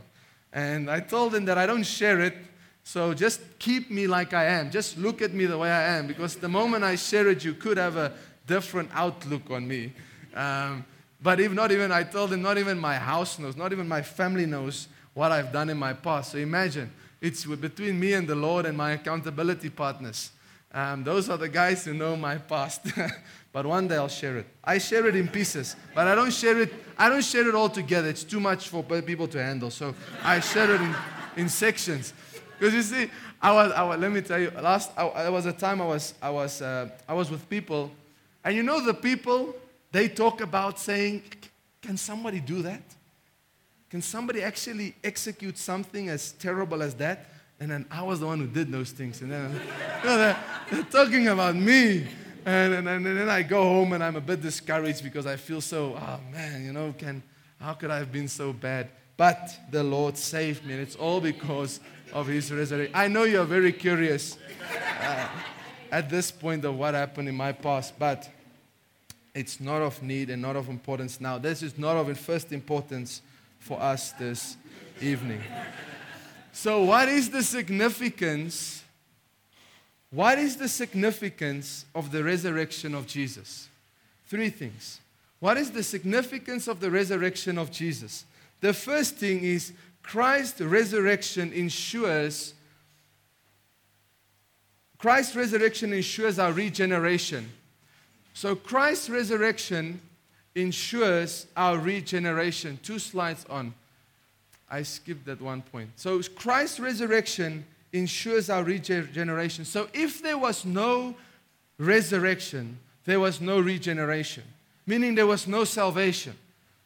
And 0.52 0.88
I 0.88 1.00
told 1.00 1.32
them 1.32 1.46
that 1.46 1.58
I 1.58 1.66
don't 1.66 1.82
share 1.82 2.20
it 2.20 2.36
so 2.84 3.14
just 3.14 3.40
keep 3.58 3.90
me 3.90 4.06
like 4.06 4.32
I 4.32 4.44
am. 4.44 4.70
Just 4.70 4.96
look 4.96 5.22
at 5.22 5.32
me 5.32 5.46
the 5.46 5.58
way 5.58 5.72
I 5.72 5.98
am. 5.98 6.06
Because 6.06 6.36
the 6.36 6.48
moment 6.48 6.84
I 6.84 6.94
share 6.94 7.28
it, 7.30 7.44
you 7.44 7.54
could 7.54 7.78
have 7.78 7.96
a 7.96 8.12
different 8.46 8.90
outlook 8.94 9.50
on 9.50 9.66
me. 9.66 9.92
Um, 10.36 10.84
but 11.22 11.40
if 11.40 11.52
not 11.52 11.70
even, 11.70 11.92
I 11.92 12.02
told 12.02 12.30
them, 12.30 12.42
not 12.42 12.58
even 12.58 12.78
my 12.78 12.96
house 12.96 13.38
knows, 13.38 13.56
not 13.56 13.72
even 13.72 13.86
my 13.86 14.02
family 14.02 14.46
knows 14.46 14.88
what 15.14 15.30
I've 15.30 15.52
done 15.52 15.70
in 15.70 15.76
my 15.76 15.92
past. 15.92 16.32
So 16.32 16.38
imagine, 16.38 16.90
it's 17.20 17.44
between 17.44 18.00
me 18.00 18.14
and 18.14 18.26
the 18.26 18.34
Lord 18.34 18.66
and 18.66 18.76
my 18.76 18.92
accountability 18.92 19.70
partners. 19.70 20.32
Um, 20.74 21.04
those 21.04 21.28
are 21.28 21.36
the 21.36 21.48
guys 21.48 21.84
who 21.84 21.92
know 21.92 22.16
my 22.16 22.38
past. 22.38 22.86
but 23.52 23.66
one 23.66 23.86
day 23.86 23.96
I'll 23.96 24.08
share 24.08 24.38
it. 24.38 24.46
I 24.64 24.78
share 24.78 25.06
it 25.06 25.14
in 25.14 25.28
pieces, 25.28 25.76
but 25.94 26.08
I 26.08 26.14
don't 26.14 26.32
share 26.32 26.60
it. 26.60 26.72
I 26.96 27.08
don't 27.08 27.24
share 27.24 27.46
it 27.48 27.54
all 27.54 27.68
together. 27.68 28.08
It's 28.08 28.24
too 28.24 28.40
much 28.40 28.68
for 28.68 28.82
people 28.82 29.28
to 29.28 29.42
handle. 29.42 29.70
So 29.70 29.94
I 30.22 30.40
share 30.40 30.74
it 30.74 30.80
in, 30.80 30.94
in 31.36 31.48
sections. 31.48 32.14
Because 32.58 32.74
you 32.74 32.82
see, 32.82 33.10
I 33.40 33.52
was, 33.52 33.72
I 33.72 33.82
was, 33.82 33.98
let 33.98 34.12
me 34.12 34.20
tell 34.20 34.38
you, 34.38 34.50
last, 34.50 34.92
I, 34.96 35.24
there 35.24 35.32
was 35.32 35.46
a 35.46 35.52
time 35.52 35.80
I 35.80 35.86
was, 35.86 36.14
I, 36.22 36.30
was, 36.30 36.62
uh, 36.62 36.88
I 37.08 37.12
was 37.12 37.30
with 37.30 37.48
people, 37.50 37.90
and 38.44 38.54
you 38.54 38.62
know 38.62 38.80
the 38.80 38.94
people, 38.94 39.54
they 39.92 40.08
talk 40.08 40.40
about 40.40 40.78
saying, 40.78 41.22
can 41.82 41.96
somebody 41.96 42.40
do 42.40 42.62
that? 42.62 42.82
Can 43.90 44.00
somebody 44.00 44.42
actually 44.42 44.94
execute 45.04 45.58
something 45.58 46.08
as 46.08 46.32
terrible 46.32 46.82
as 46.82 46.94
that? 46.94 47.28
And 47.60 47.70
then 47.70 47.86
I 47.90 48.02
was 48.02 48.20
the 48.20 48.26
one 48.26 48.38
who 48.38 48.46
did 48.46 48.72
those 48.72 48.90
things. 48.90 49.20
And 49.20 49.30
then 49.30 49.52
you 50.02 50.08
know, 50.08 50.16
they're, 50.16 50.36
they're, 50.70 50.84
talking 50.84 51.28
about 51.28 51.54
me. 51.54 52.06
And, 52.46 52.74
and, 52.74 52.88
and, 52.88 53.04
then 53.04 53.28
I 53.28 53.42
go 53.42 53.62
home 53.62 53.92
and 53.92 54.02
I'm 54.02 54.16
a 54.16 54.20
bit 54.20 54.40
discouraged 54.40 55.04
because 55.04 55.26
I 55.26 55.36
feel 55.36 55.60
so, 55.60 55.94
oh 56.00 56.20
man, 56.32 56.64
you 56.64 56.72
know, 56.72 56.94
can, 56.96 57.22
how 57.60 57.74
could 57.74 57.90
I 57.90 57.98
have 57.98 58.10
been 58.10 58.28
so 58.28 58.52
bad? 58.52 58.88
But 59.16 59.56
the 59.70 59.84
Lord 59.84 60.16
saved 60.16 60.64
me. 60.64 60.72
And 60.72 60.82
it's 60.82 60.96
all 60.96 61.20
because 61.20 61.78
of 62.12 62.26
his 62.26 62.50
resurrection. 62.50 62.94
I 62.96 63.08
know 63.08 63.24
you're 63.24 63.44
very 63.44 63.72
curious 63.72 64.38
uh, 65.00 65.28
at 65.90 66.08
this 66.08 66.30
point 66.30 66.64
of 66.64 66.76
what 66.76 66.94
happened 66.94 67.28
in 67.28 67.36
my 67.36 67.52
past, 67.52 67.98
but 67.98 68.28
it's 69.34 69.60
not 69.60 69.82
of 69.82 70.02
need 70.02 70.30
and 70.30 70.42
not 70.42 70.56
of 70.56 70.68
importance 70.68 71.20
now. 71.20 71.38
This 71.38 71.62
is 71.62 71.78
not 71.78 71.96
of 71.96 72.18
first 72.18 72.52
importance 72.52 73.22
for 73.58 73.80
us 73.80 74.12
this 74.12 74.56
evening. 75.00 75.40
So, 76.52 76.82
what 76.82 77.08
is 77.08 77.30
the 77.30 77.42
significance? 77.42 78.84
What 80.10 80.38
is 80.38 80.56
the 80.56 80.68
significance 80.68 81.86
of 81.94 82.12
the 82.12 82.22
resurrection 82.22 82.94
of 82.94 83.06
Jesus? 83.06 83.68
Three 84.26 84.50
things. 84.50 85.00
What 85.40 85.56
is 85.56 85.70
the 85.70 85.82
significance 85.82 86.68
of 86.68 86.80
the 86.80 86.90
resurrection 86.90 87.56
of 87.56 87.70
Jesus? 87.70 88.26
The 88.60 88.74
first 88.74 89.16
thing 89.16 89.42
is 89.42 89.72
Christ's 90.02 90.60
resurrection 90.60 91.52
ensures 91.52 92.54
Christ's 94.98 95.34
resurrection 95.34 95.92
ensures 95.92 96.38
our 96.38 96.52
regeneration. 96.52 97.50
So 98.34 98.54
Christ's 98.54 99.10
resurrection 99.10 100.00
ensures 100.54 101.46
our 101.56 101.78
regeneration. 101.78 102.78
Two 102.82 102.98
slides 102.98 103.44
on. 103.48 103.74
I 104.70 104.82
skipped 104.82 105.26
that 105.26 105.40
one 105.40 105.62
point. 105.62 105.90
So 105.96 106.22
Christ's 106.22 106.80
resurrection 106.80 107.64
ensures 107.92 108.48
our 108.48 108.64
regeneration. 108.64 109.64
So 109.64 109.88
if 109.92 110.22
there 110.22 110.38
was 110.38 110.64
no 110.64 111.14
resurrection, 111.78 112.78
there 113.04 113.20
was 113.20 113.40
no 113.40 113.60
regeneration, 113.60 114.44
meaning 114.86 115.14
there 115.14 115.26
was 115.26 115.46
no 115.46 115.64
salvation. 115.64 116.34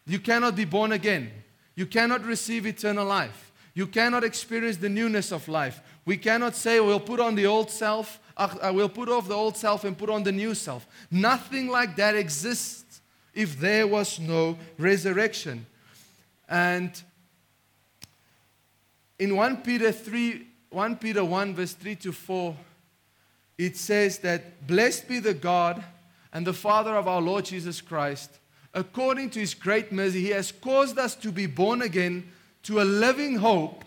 You 0.07 0.19
cannot 0.19 0.57
be 0.57 0.65
born 0.65 0.93
again. 0.93 1.31
You 1.75 1.87
cannot 1.87 2.25
receive 2.25 2.67
eternal 2.67 3.07
life. 3.07 3.53
You 3.75 3.87
cannot 3.87 4.25
experience 4.25 4.79
the 4.79 4.89
newness 4.89 5.31
of 5.33 5.47
life. 5.49 5.81
We 6.07 6.17
cannot 6.17 6.57
say, 6.57 6.81
we'll 6.81 7.01
put 7.01 7.21
on 7.21 7.35
the 7.35 7.47
old 7.47 7.71
self, 7.71 8.19
uh, 8.37 8.73
we'll 8.75 8.89
put 8.89 9.09
off 9.09 9.29
the 9.29 9.35
old 9.35 9.57
self 9.57 9.85
and 9.85 9.97
put 9.97 10.11
on 10.11 10.23
the 10.23 10.33
new 10.33 10.55
self. 10.55 10.87
Nothing 11.11 11.69
like 11.69 11.97
that 11.97 12.15
exists 12.15 13.01
if 13.35 13.59
there 13.59 13.87
was 13.87 14.19
no 14.19 14.59
resurrection. 14.79 15.67
And 16.49 16.91
in 19.19 19.37
1 19.37 19.59
Peter 19.59 19.93
3, 19.93 20.47
1 20.71 20.97
Peter 20.97 21.25
1, 21.25 21.55
verse 21.55 21.73
3 21.73 21.97
to 21.97 22.13
4, 22.13 22.57
it 23.59 23.77
says 23.77 24.19
that 24.19 24.67
blessed 24.67 25.09
be 25.09 25.19
the 25.19 25.35
God 25.35 25.83
and 26.33 26.47
the 26.47 26.53
Father 26.53 26.95
of 26.95 27.09
our 27.09 27.21
Lord 27.21 27.47
Jesus 27.47 27.81
Christ 27.81 28.39
according 28.77 29.31
to 29.31 29.41
his 29.41 29.55
great 29.55 29.91
mercy, 29.91 30.21
he 30.21 30.29
has 30.29 30.53
caused 30.53 30.99
us 30.99 31.17
to 31.17 31.33
be 31.33 31.47
born 31.47 31.83
again 31.83 32.31
to 32.63 32.81
a 32.81 32.85
living 32.85 33.37
hope 33.37 33.85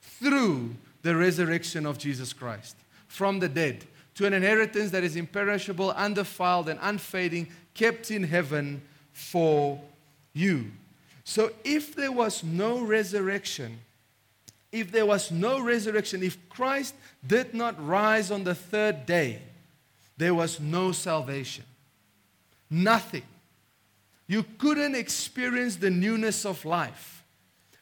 through 0.00 0.76
the 1.02 1.14
resurrection 1.14 1.84
of 1.84 1.98
Jesus 1.98 2.32
Christ 2.32 2.76
from 3.08 3.40
the 3.40 3.48
dead, 3.48 3.84
to 4.14 4.26
an 4.26 4.32
inheritance 4.32 4.90
that 4.92 5.02
is 5.02 5.16
imperishable, 5.16 5.90
undefiled, 5.90 6.68
and 6.68 6.78
unfading, 6.82 7.48
kept 7.74 8.10
in 8.10 8.22
heaven 8.22 8.80
for 9.12 9.80
you. 10.32 10.70
So, 11.24 11.50
if 11.64 11.94
there 11.94 12.12
was 12.12 12.42
no 12.44 12.80
resurrection, 12.80 13.80
if 14.70 14.92
there 14.92 15.06
was 15.06 15.30
no 15.30 15.60
resurrection, 15.60 16.22
if 16.22 16.48
Christ 16.48 16.94
did 17.26 17.54
not 17.54 17.84
rise 17.84 18.30
on 18.30 18.44
the 18.44 18.54
third 18.54 19.06
day, 19.06 19.42
there 20.16 20.34
was 20.34 20.60
no 20.60 20.92
salvation. 20.92 21.64
Nothing. 22.70 23.22
You 24.26 24.44
couldn't 24.58 24.94
experience 24.94 25.76
the 25.76 25.90
newness 25.90 26.44
of 26.44 26.64
life. 26.64 27.17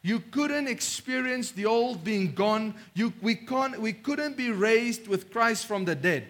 You 0.06 0.20
couldn't 0.20 0.68
experience 0.68 1.50
the 1.50 1.66
old 1.66 2.04
being 2.04 2.32
gone. 2.32 2.76
You, 2.94 3.12
we, 3.20 3.34
can't, 3.34 3.80
we 3.80 3.92
couldn't 3.92 4.36
be 4.36 4.52
raised 4.52 5.08
with 5.08 5.32
Christ 5.32 5.66
from 5.66 5.84
the 5.84 5.96
dead. 5.96 6.28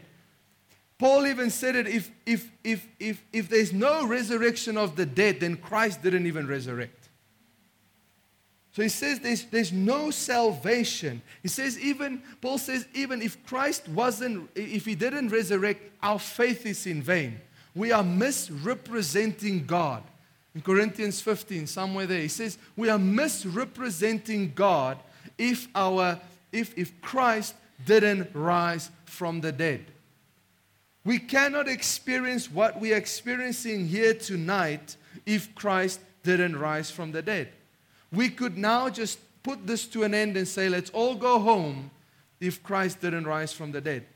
Paul 0.98 1.26
even 1.26 1.50
said 1.50 1.76
it 1.76 1.86
if, 1.86 2.10
if, 2.24 2.50
if, 2.64 2.88
if, 2.98 3.22
if 3.34 3.50
there's 3.50 3.74
no 3.74 4.06
resurrection 4.06 4.78
of 4.78 4.96
the 4.96 5.04
dead, 5.04 5.40
then 5.40 5.58
Christ 5.58 6.02
didn't 6.02 6.24
even 6.26 6.46
resurrect. 6.46 7.10
So 8.72 8.80
he 8.80 8.88
says 8.88 9.20
there's, 9.20 9.44
there's 9.44 9.72
no 9.74 10.10
salvation. 10.10 11.20
He 11.42 11.48
says, 11.48 11.78
even, 11.78 12.22
Paul 12.40 12.56
says, 12.56 12.86
even 12.94 13.20
if 13.20 13.44
Christ 13.44 13.90
wasn't, 13.90 14.48
if 14.54 14.86
he 14.86 14.94
didn't 14.94 15.28
resurrect, 15.28 15.82
our 16.02 16.18
faith 16.18 16.64
is 16.64 16.86
in 16.86 17.02
vain 17.02 17.42
we 17.76 17.92
are 17.92 18.02
misrepresenting 18.02 19.66
God. 19.66 20.02
In 20.56 20.62
Corinthians 20.62 21.20
15, 21.20 21.66
somewhere 21.66 22.06
there, 22.06 22.22
he 22.22 22.28
says, 22.28 22.56
we 22.78 22.88
are 22.88 22.98
misrepresenting 22.98 24.52
God 24.54 24.96
if, 25.36 25.68
our, 25.74 26.18
if, 26.50 26.72
if 26.78 26.98
Christ 27.02 27.54
didn't 27.84 28.30
rise 28.32 28.90
from 29.04 29.42
the 29.42 29.52
dead. 29.52 29.84
We 31.04 31.18
cannot 31.18 31.68
experience 31.68 32.50
what 32.50 32.80
we 32.80 32.94
are 32.94 32.96
experiencing 32.96 33.86
here 33.86 34.14
tonight 34.14 34.96
if 35.26 35.54
Christ 35.54 36.00
didn't 36.22 36.58
rise 36.58 36.90
from 36.90 37.12
the 37.12 37.20
dead. 37.20 37.48
We 38.10 38.30
could 38.30 38.56
now 38.56 38.88
just 38.88 39.18
put 39.42 39.66
this 39.66 39.86
to 39.88 40.04
an 40.04 40.14
end 40.14 40.38
and 40.38 40.48
say, 40.48 40.70
let's 40.70 40.88
all 40.88 41.16
go 41.16 41.38
home 41.38 41.90
if 42.40 42.62
Christ 42.62 43.02
didn't 43.02 43.26
rise 43.26 43.52
from 43.52 43.72
the 43.72 43.82
dead. 43.82 44.06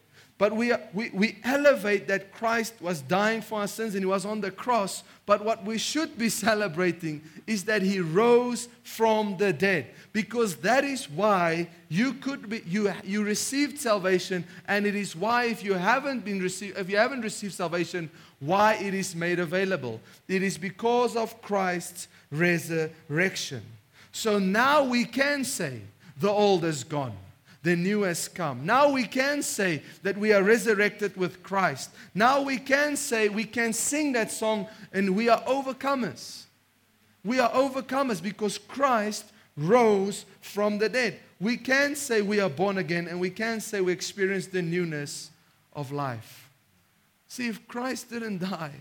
But 0.40 0.56
we, 0.56 0.72
we, 0.94 1.10
we 1.10 1.36
elevate 1.44 2.08
that 2.08 2.32
Christ 2.32 2.72
was 2.80 3.02
dying 3.02 3.42
for 3.42 3.60
our 3.60 3.68
sins 3.68 3.94
and 3.94 4.02
he 4.02 4.06
was 4.06 4.24
on 4.24 4.40
the 4.40 4.50
cross. 4.50 5.04
But 5.26 5.44
what 5.44 5.66
we 5.66 5.76
should 5.76 6.16
be 6.16 6.28
celebrating 6.46 7.20
is 7.46 7.64
that 7.64 7.82
he 7.82 8.00
rose 8.00 8.70
from 8.82 9.36
the 9.36 9.52
dead. 9.52 9.88
Because 10.14 10.56
that 10.56 10.82
is 10.82 11.10
why 11.10 11.68
you 11.90 12.14
could 12.14 12.48
be, 12.48 12.62
you, 12.66 12.90
you 13.04 13.22
received 13.22 13.78
salvation, 13.78 14.46
and 14.66 14.86
it 14.86 14.94
is 14.94 15.14
why 15.14 15.44
if 15.44 15.62
you 15.62 15.74
haven't 15.74 16.24
been 16.24 16.40
received, 16.40 16.78
if 16.78 16.88
you 16.88 16.96
haven't 16.96 17.20
received 17.20 17.52
salvation, 17.52 18.08
why 18.38 18.76
it 18.76 18.94
is 18.94 19.14
made 19.14 19.40
available. 19.40 20.00
It 20.26 20.42
is 20.42 20.56
because 20.56 21.16
of 21.16 21.42
Christ's 21.42 22.08
resurrection. 22.30 23.60
So 24.10 24.38
now 24.38 24.84
we 24.84 25.04
can 25.04 25.44
say 25.44 25.82
the 26.18 26.30
old 26.30 26.64
is 26.64 26.82
gone 26.82 27.12
the 27.62 27.76
new 27.76 28.02
has 28.02 28.28
come. 28.28 28.64
Now 28.64 28.90
we 28.90 29.04
can 29.04 29.42
say 29.42 29.82
that 30.02 30.16
we 30.16 30.32
are 30.32 30.42
resurrected 30.42 31.16
with 31.16 31.42
Christ. 31.42 31.90
Now 32.14 32.40
we 32.42 32.56
can 32.56 32.96
say, 32.96 33.28
we 33.28 33.44
can 33.44 33.72
sing 33.72 34.12
that 34.12 34.30
song, 34.30 34.66
and 34.92 35.14
we 35.14 35.28
are 35.28 35.42
overcomers. 35.42 36.44
We 37.24 37.38
are 37.38 37.50
overcomers 37.50 38.22
because 38.22 38.56
Christ 38.56 39.26
rose 39.56 40.24
from 40.40 40.78
the 40.78 40.88
dead. 40.88 41.18
We 41.38 41.56
can 41.56 41.96
say 41.96 42.22
we 42.22 42.40
are 42.40 42.48
born 42.48 42.78
again, 42.78 43.08
and 43.08 43.20
we 43.20 43.30
can 43.30 43.60
say 43.60 43.80
we 43.80 43.92
experience 43.92 44.46
the 44.46 44.62
newness 44.62 45.30
of 45.74 45.92
life. 45.92 46.48
See, 47.28 47.48
if 47.48 47.68
Christ 47.68 48.10
didn't 48.10 48.38
die, 48.38 48.74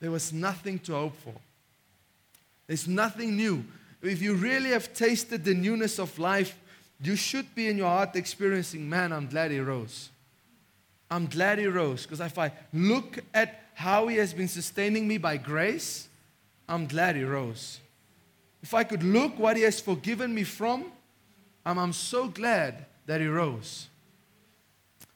there 0.00 0.10
was 0.10 0.32
nothing 0.32 0.78
to 0.80 0.94
hope 0.94 1.16
for. 1.16 1.34
There's 2.66 2.88
nothing 2.88 3.36
new. 3.36 3.64
If 4.00 4.22
you 4.22 4.34
really 4.34 4.70
have 4.70 4.94
tasted 4.94 5.44
the 5.44 5.54
newness 5.54 5.98
of 5.98 6.18
life, 6.18 6.56
you 7.02 7.16
should 7.16 7.54
be 7.54 7.68
in 7.68 7.78
your 7.78 7.88
heart 7.88 8.14
experiencing, 8.16 8.88
man, 8.88 9.12
I'm 9.12 9.26
glad 9.26 9.50
he 9.50 9.60
rose. 9.60 10.10
I'm 11.10 11.26
glad 11.26 11.58
he 11.58 11.66
rose. 11.66 12.02
Because 12.02 12.20
if 12.20 12.38
I 12.38 12.52
look 12.72 13.18
at 13.32 13.64
how 13.74 14.06
he 14.08 14.16
has 14.16 14.34
been 14.34 14.48
sustaining 14.48 15.08
me 15.08 15.18
by 15.18 15.36
grace, 15.36 16.08
I'm 16.68 16.86
glad 16.86 17.16
he 17.16 17.24
rose. 17.24 17.80
If 18.62 18.74
I 18.74 18.84
could 18.84 19.02
look 19.02 19.38
what 19.38 19.56
he 19.56 19.62
has 19.62 19.80
forgiven 19.80 20.34
me 20.34 20.44
from, 20.44 20.84
I'm, 21.64 21.78
I'm 21.78 21.92
so 21.92 22.28
glad 22.28 22.84
that 23.06 23.20
he 23.20 23.26
rose. 23.26 23.88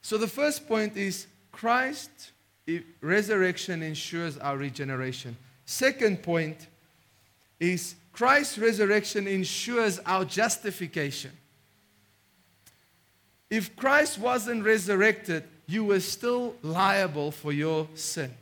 So 0.01 0.19
the 0.19 0.27
first 0.27 0.67
point 0.67 0.97
is 0.97 1.27
Christ's 1.53 2.33
resurrection 3.01 3.83
ensures 3.83 4.39
our 4.39 4.57
regeneration. 4.57 5.37
Second 5.67 6.23
point 6.23 6.67
is 7.61 7.95
Christ's 8.13 8.59
resurrection 8.59 9.27
ensures 9.27 9.99
our 10.01 10.25
justification. 10.25 11.31
If 13.55 13.77
Christ 13.77 14.19
wasn't 14.19 14.65
resurrected, 14.65 15.45
you 15.69 15.85
were 15.85 16.01
still 16.01 16.57
liable 16.63 17.31
for 17.31 17.53
your 17.53 17.87
sin. 17.95 18.35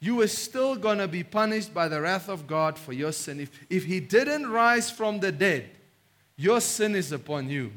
You 0.00 0.14
were 0.14 0.28
still 0.28 0.76
going 0.76 0.96
to 0.96 1.06
be 1.06 1.22
punished 1.22 1.74
by 1.74 1.88
the 1.88 2.00
wrath 2.00 2.30
of 2.30 2.46
God 2.46 2.78
for 2.78 2.94
your 2.94 3.12
sin. 3.12 3.38
If, 3.38 3.50
if 3.68 3.84
He 3.84 4.00
didn't 4.00 4.50
rise 4.50 4.90
from 4.90 5.20
the 5.20 5.30
dead, 5.30 5.68
your 6.38 6.62
sin 6.62 6.94
is 6.94 7.12
upon 7.12 7.50
you. 7.50 7.70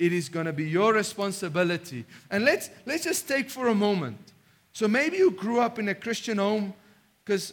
It 0.00 0.12
is 0.12 0.28
going 0.28 0.46
to 0.46 0.52
be 0.52 0.68
your 0.68 0.92
responsibility. 0.92 2.04
And 2.28 2.44
let's, 2.44 2.70
let's 2.84 3.04
just 3.04 3.28
take 3.28 3.50
for 3.50 3.68
a 3.68 3.74
moment. 3.74 4.18
So 4.72 4.88
maybe 4.88 5.18
you 5.18 5.30
grew 5.30 5.60
up 5.60 5.78
in 5.78 5.88
a 5.90 5.94
Christian 5.94 6.38
home 6.38 6.74
because, 7.24 7.52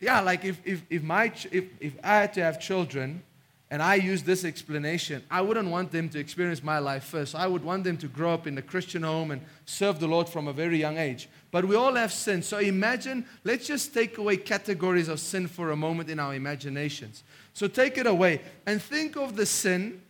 yeah, 0.00 0.20
like 0.20 0.44
if, 0.44 0.60
if, 0.66 0.82
if, 0.90 1.02
my, 1.02 1.32
if, 1.50 1.64
if 1.80 1.94
I 2.04 2.16
had 2.18 2.34
to 2.34 2.42
have 2.42 2.60
children, 2.60 3.22
and 3.70 3.80
I 3.80 3.94
use 3.94 4.24
this 4.24 4.44
explanation, 4.44 5.22
I 5.30 5.42
wouldn't 5.42 5.70
want 5.70 5.92
them 5.92 6.08
to 6.08 6.18
experience 6.18 6.60
my 6.62 6.80
life 6.80 7.04
first. 7.04 7.36
I 7.36 7.46
would 7.46 7.62
want 7.62 7.84
them 7.84 7.96
to 7.98 8.08
grow 8.08 8.34
up 8.34 8.48
in 8.48 8.58
a 8.58 8.62
Christian 8.62 9.04
home 9.04 9.30
and 9.30 9.42
serve 9.64 10.00
the 10.00 10.08
Lord 10.08 10.28
from 10.28 10.48
a 10.48 10.52
very 10.52 10.76
young 10.76 10.98
age. 10.98 11.28
But 11.52 11.64
we 11.64 11.76
all 11.76 11.94
have 11.94 12.12
sin. 12.12 12.42
So 12.42 12.58
imagine, 12.58 13.24
let's 13.44 13.68
just 13.68 13.94
take 13.94 14.18
away 14.18 14.38
categories 14.38 15.08
of 15.08 15.20
sin 15.20 15.46
for 15.46 15.70
a 15.70 15.76
moment 15.76 16.10
in 16.10 16.18
our 16.18 16.34
imaginations. 16.34 17.22
So 17.52 17.68
take 17.68 17.96
it 17.96 18.08
away 18.08 18.40
and 18.66 18.82
think 18.82 19.16
of 19.16 19.36
the 19.36 19.46
sin 19.46 20.02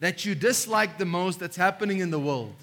that 0.00 0.26
you 0.26 0.34
dislike 0.34 0.98
the 0.98 1.06
most 1.06 1.40
that's 1.40 1.56
happening 1.56 2.00
in 2.00 2.10
the 2.10 2.18
world. 2.18 2.56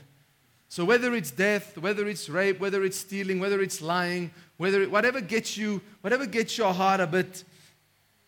So 0.67 0.85
whether 0.85 1.15
it's 1.15 1.31
death, 1.31 1.79
whether 1.79 2.07
it's 2.07 2.29
rape, 2.29 2.59
whether 2.59 2.83
it's 2.83 2.97
stealing, 2.97 3.39
whether 3.39 3.59
it's 3.59 3.81
lying, 3.81 4.29
whether 4.57 4.83
it, 4.83 4.91
whatever 4.91 5.19
gets 5.19 5.57
you, 5.57 5.81
whatever 6.01 6.27
gets 6.27 6.59
your 6.59 6.73
heart 6.73 6.99
a 6.99 7.07
bit 7.07 7.43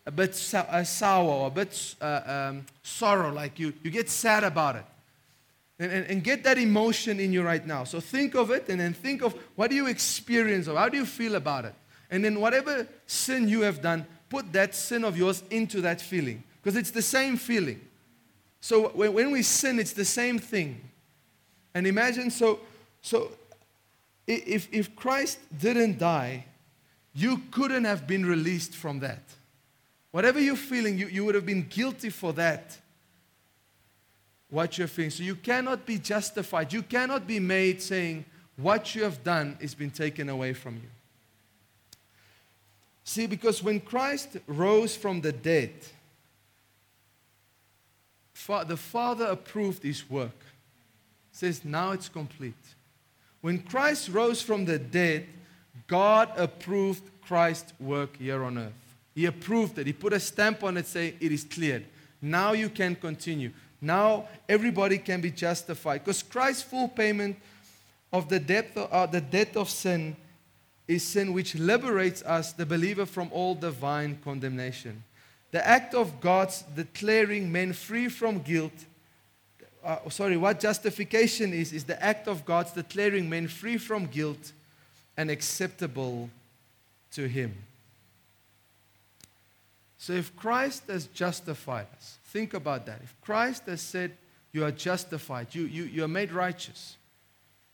a 0.06 0.10
bit 0.10 0.34
sour 0.34 1.46
a 1.46 1.50
bit 1.50 1.94
uh, 2.00 2.20
um, 2.50 2.66
sorrow, 2.82 3.32
like 3.32 3.58
you, 3.58 3.72
you 3.82 3.90
get 3.90 4.08
sad 4.10 4.44
about 4.44 4.76
it. 4.76 4.84
And, 5.78 5.90
and, 5.90 6.06
and, 6.06 6.24
get 6.24 6.44
that 6.44 6.58
emotion 6.58 7.18
in 7.18 7.32
you 7.32 7.42
right 7.42 7.66
now. 7.66 7.84
So 7.84 7.98
think 7.98 8.34
of 8.34 8.50
it 8.50 8.68
and 8.68 8.80
then 8.80 8.92
think 8.92 9.22
of 9.22 9.34
what 9.56 9.70
do 9.70 9.76
you 9.76 9.86
experience 9.86 10.68
or 10.68 10.76
how 10.76 10.88
do 10.88 10.96
you 10.96 11.06
feel 11.06 11.34
about 11.34 11.64
it. 11.64 11.74
And 12.10 12.24
then 12.24 12.40
whatever 12.40 12.86
sin 13.06 13.48
you 13.48 13.62
have 13.62 13.80
done, 13.80 14.06
put 14.28 14.52
that 14.52 14.74
sin 14.74 15.02
of 15.02 15.16
yours 15.16 15.42
into 15.50 15.80
that 15.80 16.00
feeling 16.00 16.44
because 16.62 16.76
it's 16.76 16.90
the 16.90 17.02
same 17.02 17.36
feeling. 17.36 17.80
So 18.60 18.90
when, 18.90 19.12
when 19.12 19.30
we 19.32 19.42
sin, 19.42 19.80
it's 19.80 19.92
the 19.92 20.04
same 20.04 20.38
thing. 20.38 20.80
And 21.74 21.86
imagine 21.86 22.30
so, 22.30 22.60
so 23.00 23.32
if, 24.26 24.68
if 24.72 24.94
Christ 24.94 25.38
didn't 25.58 25.98
die, 25.98 26.44
you 27.14 27.42
couldn't 27.50 27.84
have 27.84 28.06
been 28.06 28.24
released 28.24 28.74
from 28.74 29.00
that. 29.00 29.22
Whatever 30.12 30.38
you're 30.38 30.56
feeling, 30.56 30.98
you, 30.98 31.08
you 31.08 31.24
would 31.24 31.34
have 31.34 31.46
been 31.46 31.66
guilty 31.68 32.10
for 32.10 32.32
that. 32.34 32.78
What 34.50 34.78
you're 34.78 34.86
feeling. 34.86 35.10
So 35.10 35.22
you 35.22 35.34
cannot 35.34 35.86
be 35.86 35.98
justified. 35.98 36.72
You 36.72 36.82
cannot 36.82 37.26
be 37.26 37.40
made 37.40 37.82
saying, 37.82 38.26
what 38.56 38.94
you 38.94 39.02
have 39.02 39.24
done 39.24 39.56
is 39.60 39.74
been 39.74 39.90
taken 39.90 40.28
away 40.28 40.52
from 40.52 40.76
you. 40.76 40.90
See, 43.04 43.26
because 43.26 43.62
when 43.62 43.80
Christ 43.80 44.36
rose 44.46 44.94
from 44.94 45.22
the 45.22 45.32
dead, 45.32 45.72
the 48.66 48.76
Father 48.76 49.26
approved 49.26 49.82
his 49.82 50.08
work. 50.08 50.38
Says, 51.32 51.64
now 51.64 51.92
it's 51.92 52.10
complete. 52.10 52.54
When 53.40 53.60
Christ 53.60 54.10
rose 54.10 54.42
from 54.42 54.66
the 54.66 54.78
dead, 54.78 55.26
God 55.86 56.30
approved 56.36 57.02
Christ's 57.22 57.72
work 57.80 58.18
here 58.18 58.44
on 58.44 58.58
earth. 58.58 58.72
He 59.14 59.26
approved 59.26 59.78
it. 59.78 59.86
He 59.86 59.92
put 59.92 60.12
a 60.12 60.20
stamp 60.20 60.64
on 60.64 60.76
it 60.76 60.86
saying 60.86 61.16
it 61.20 61.32
is 61.32 61.44
cleared. 61.44 61.84
Now 62.20 62.52
you 62.52 62.68
can 62.68 62.94
continue. 62.94 63.50
Now 63.80 64.28
everybody 64.48 64.98
can 64.98 65.20
be 65.20 65.30
justified. 65.30 66.04
Because 66.04 66.22
Christ's 66.22 66.62
full 66.62 66.88
payment 66.88 67.36
of 68.12 68.28
the 68.28 68.38
debt, 68.38 68.70
uh, 68.76 69.06
the 69.06 69.20
debt 69.20 69.56
of 69.56 69.68
sin 69.68 70.16
is 70.86 71.02
sin 71.02 71.32
which 71.32 71.54
liberates 71.54 72.22
us, 72.22 72.52
the 72.52 72.66
believer, 72.66 73.06
from 73.06 73.28
all 73.32 73.54
divine 73.54 74.18
condemnation. 74.22 75.02
The 75.50 75.66
act 75.66 75.94
of 75.94 76.20
God's 76.20 76.62
declaring 76.62 77.50
men 77.50 77.72
free 77.72 78.08
from 78.08 78.40
guilt. 78.40 78.72
Uh, 79.84 80.08
sorry, 80.08 80.36
what 80.36 80.60
justification 80.60 81.52
is, 81.52 81.72
is 81.72 81.84
the 81.84 82.02
act 82.02 82.28
of 82.28 82.44
God's 82.44 82.72
declaring 82.72 83.28
men 83.28 83.48
free 83.48 83.78
from 83.78 84.06
guilt 84.06 84.52
and 85.16 85.30
acceptable 85.30 86.30
to 87.12 87.28
Him. 87.28 87.54
So 90.02 90.14
if 90.14 90.34
Christ 90.34 90.82
has 90.88 91.06
justified 91.06 91.86
us, 91.96 92.18
think 92.24 92.54
about 92.54 92.86
that. 92.86 92.98
If 93.04 93.14
Christ 93.20 93.66
has 93.66 93.80
said, 93.80 94.10
You 94.50 94.64
are 94.64 94.72
justified, 94.72 95.54
you, 95.54 95.62
you, 95.62 95.84
you 95.84 96.02
are 96.02 96.08
made 96.08 96.32
righteous, 96.32 96.96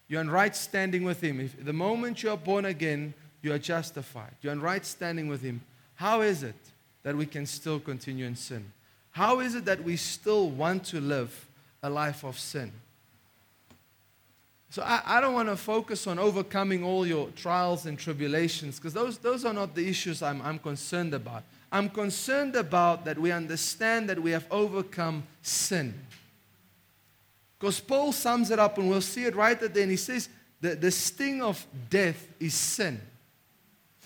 you're 0.09 0.21
in 0.21 0.31
right 0.31 0.55
standing 0.55 1.05
with 1.05 1.23
Him. 1.23 1.41
If 1.41 1.65
the 1.65 1.73
moment 1.73 2.23
you 2.23 2.29
are 2.29 2.37
born 2.37 2.67
again, 2.67 3.15
you 3.41 3.51
are 3.55 3.59
justified, 3.59 4.33
you're 4.43 4.53
in 4.53 4.61
right 4.61 4.85
standing 4.85 5.29
with 5.29 5.41
Him, 5.41 5.63
how 5.95 6.21
is 6.21 6.43
it 6.43 6.55
that 7.03 7.17
we 7.17 7.25
can 7.25 7.47
still 7.47 7.81
continue 7.81 8.27
in 8.27 8.37
sin? 8.37 8.73
How 9.13 9.41
is 9.41 9.55
it 9.55 9.65
that 9.65 9.83
we 9.83 9.97
still 9.97 10.51
want 10.51 10.85
to 10.85 11.01
live 11.01 11.49
a 11.83 11.89
life 11.89 12.25
of 12.25 12.39
sin? 12.39 12.71
So 14.69 14.83
I, 14.83 15.01
I 15.03 15.21
don't 15.23 15.33
want 15.33 15.49
to 15.49 15.57
focus 15.57 16.07
on 16.07 16.19
overcoming 16.19 16.85
all 16.85 17.07
your 17.07 17.31
trials 17.31 17.87
and 17.87 17.99
tribulations 17.99 18.77
because 18.77 18.93
those, 18.93 19.17
those 19.17 19.47
are 19.47 19.55
not 19.55 19.75
the 19.75 19.89
issues 19.89 20.23
I'm, 20.23 20.43
I'm 20.43 20.59
concerned 20.59 21.15
about. 21.15 21.43
I'm 21.71 21.91
concerned 21.91 22.57
about 22.57 23.05
that 23.05 23.19
we 23.19 23.31
understand 23.31 24.09
that 24.09 24.21
we 24.21 24.31
have 24.31 24.47
overcome 24.51 25.25
sin. 25.43 25.95
Because 27.59 27.81
Paul 27.81 28.13
sums 28.13 28.51
it 28.51 28.59
up, 28.59 28.79
and 28.79 28.89
we'll 28.89 29.01
see 29.01 29.25
it 29.25 29.35
right 29.35 29.61
at 29.61 29.75
the 29.75 29.83
end. 29.83 29.91
He 29.91 29.97
says 29.97 30.29
that 30.61 30.81
the 30.81 30.91
sting 30.91 31.43
of 31.43 31.67
death 31.91 32.27
is 32.41 32.55
sin. 32.55 33.01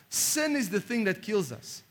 Sin 0.08 0.56
is 0.56 0.70
the 0.70 0.80
thing 0.80 1.04
that 1.04 1.22
kills 1.22 1.52
us. 1.52 1.82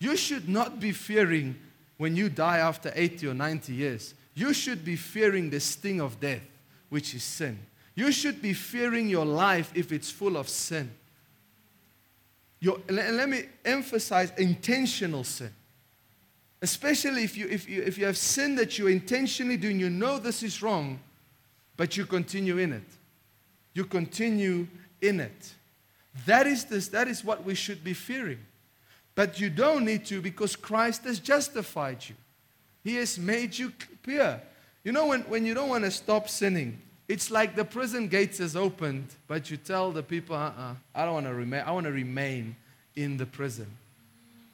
You 0.00 0.16
should 0.16 0.48
not 0.48 0.80
be 0.80 0.92
fearing 0.92 1.56
when 1.96 2.16
you 2.16 2.28
die 2.28 2.58
after 2.58 2.92
80 2.94 3.28
or 3.28 3.34
90 3.34 3.72
years. 3.72 4.14
You 4.34 4.52
should 4.52 4.84
be 4.84 4.96
fearing 4.96 5.50
the 5.50 5.60
sting 5.60 6.00
of 6.00 6.20
death, 6.20 6.42
which 6.88 7.14
is 7.14 7.22
sin. 7.22 7.58
You 7.94 8.12
should 8.12 8.40
be 8.40 8.52
fearing 8.52 9.08
your 9.08 9.24
life 9.24 9.72
if 9.74 9.90
it's 9.92 10.10
full 10.10 10.36
of 10.36 10.48
sin. 10.48 10.90
Your, 12.60 12.78
let 12.88 13.28
me 13.28 13.44
emphasize 13.64 14.32
intentional 14.36 15.24
sin. 15.24 15.52
Especially 16.60 17.22
if 17.22 17.36
you, 17.36 17.46
if, 17.48 17.68
you, 17.68 17.82
if 17.82 17.98
you 17.98 18.06
have 18.06 18.16
sin 18.16 18.56
that 18.56 18.78
you 18.78 18.88
intentionally 18.88 19.56
do 19.56 19.70
and 19.70 19.80
you 19.80 19.90
know 19.90 20.18
this 20.18 20.42
is 20.42 20.60
wrong, 20.60 20.98
but 21.76 21.96
you 21.96 22.04
continue 22.04 22.58
in 22.58 22.72
it. 22.72 22.88
You 23.74 23.84
continue 23.84 24.66
in 25.00 25.20
it. 25.20 25.54
That 26.26 26.48
is, 26.48 26.64
this, 26.64 26.88
that 26.88 27.06
is 27.06 27.24
what 27.24 27.44
we 27.44 27.54
should 27.54 27.84
be 27.84 27.92
fearing. 27.92 28.40
But 29.14 29.40
you 29.40 29.50
don't 29.50 29.84
need 29.84 30.04
to 30.06 30.20
because 30.20 30.56
Christ 30.56 31.04
has 31.04 31.20
justified 31.20 32.04
you. 32.08 32.16
He 32.82 32.96
has 32.96 33.18
made 33.18 33.56
you 33.56 33.72
pure. 34.02 34.40
You 34.82 34.92
know, 34.92 35.06
when, 35.06 35.22
when 35.22 35.46
you 35.46 35.54
don't 35.54 35.68
want 35.68 35.84
to 35.84 35.90
stop 35.90 36.28
sinning, 36.28 36.80
it's 37.08 37.30
like 37.30 37.56
the 37.56 37.64
prison 37.64 38.08
gates 38.08 38.38
is 38.38 38.54
opened, 38.54 39.08
but 39.26 39.50
you 39.50 39.56
tell 39.56 39.92
the 39.92 40.02
people, 40.02 40.36
uh-uh, 40.36 40.74
I 40.94 41.04
don't 41.04 41.14
want 41.14 41.26
to 41.26 41.34
remain. 41.34 41.62
I 41.66 41.70
want 41.72 41.86
to 41.86 41.92
remain 41.92 42.54
in 42.94 43.16
the 43.16 43.24
prison. 43.24 43.66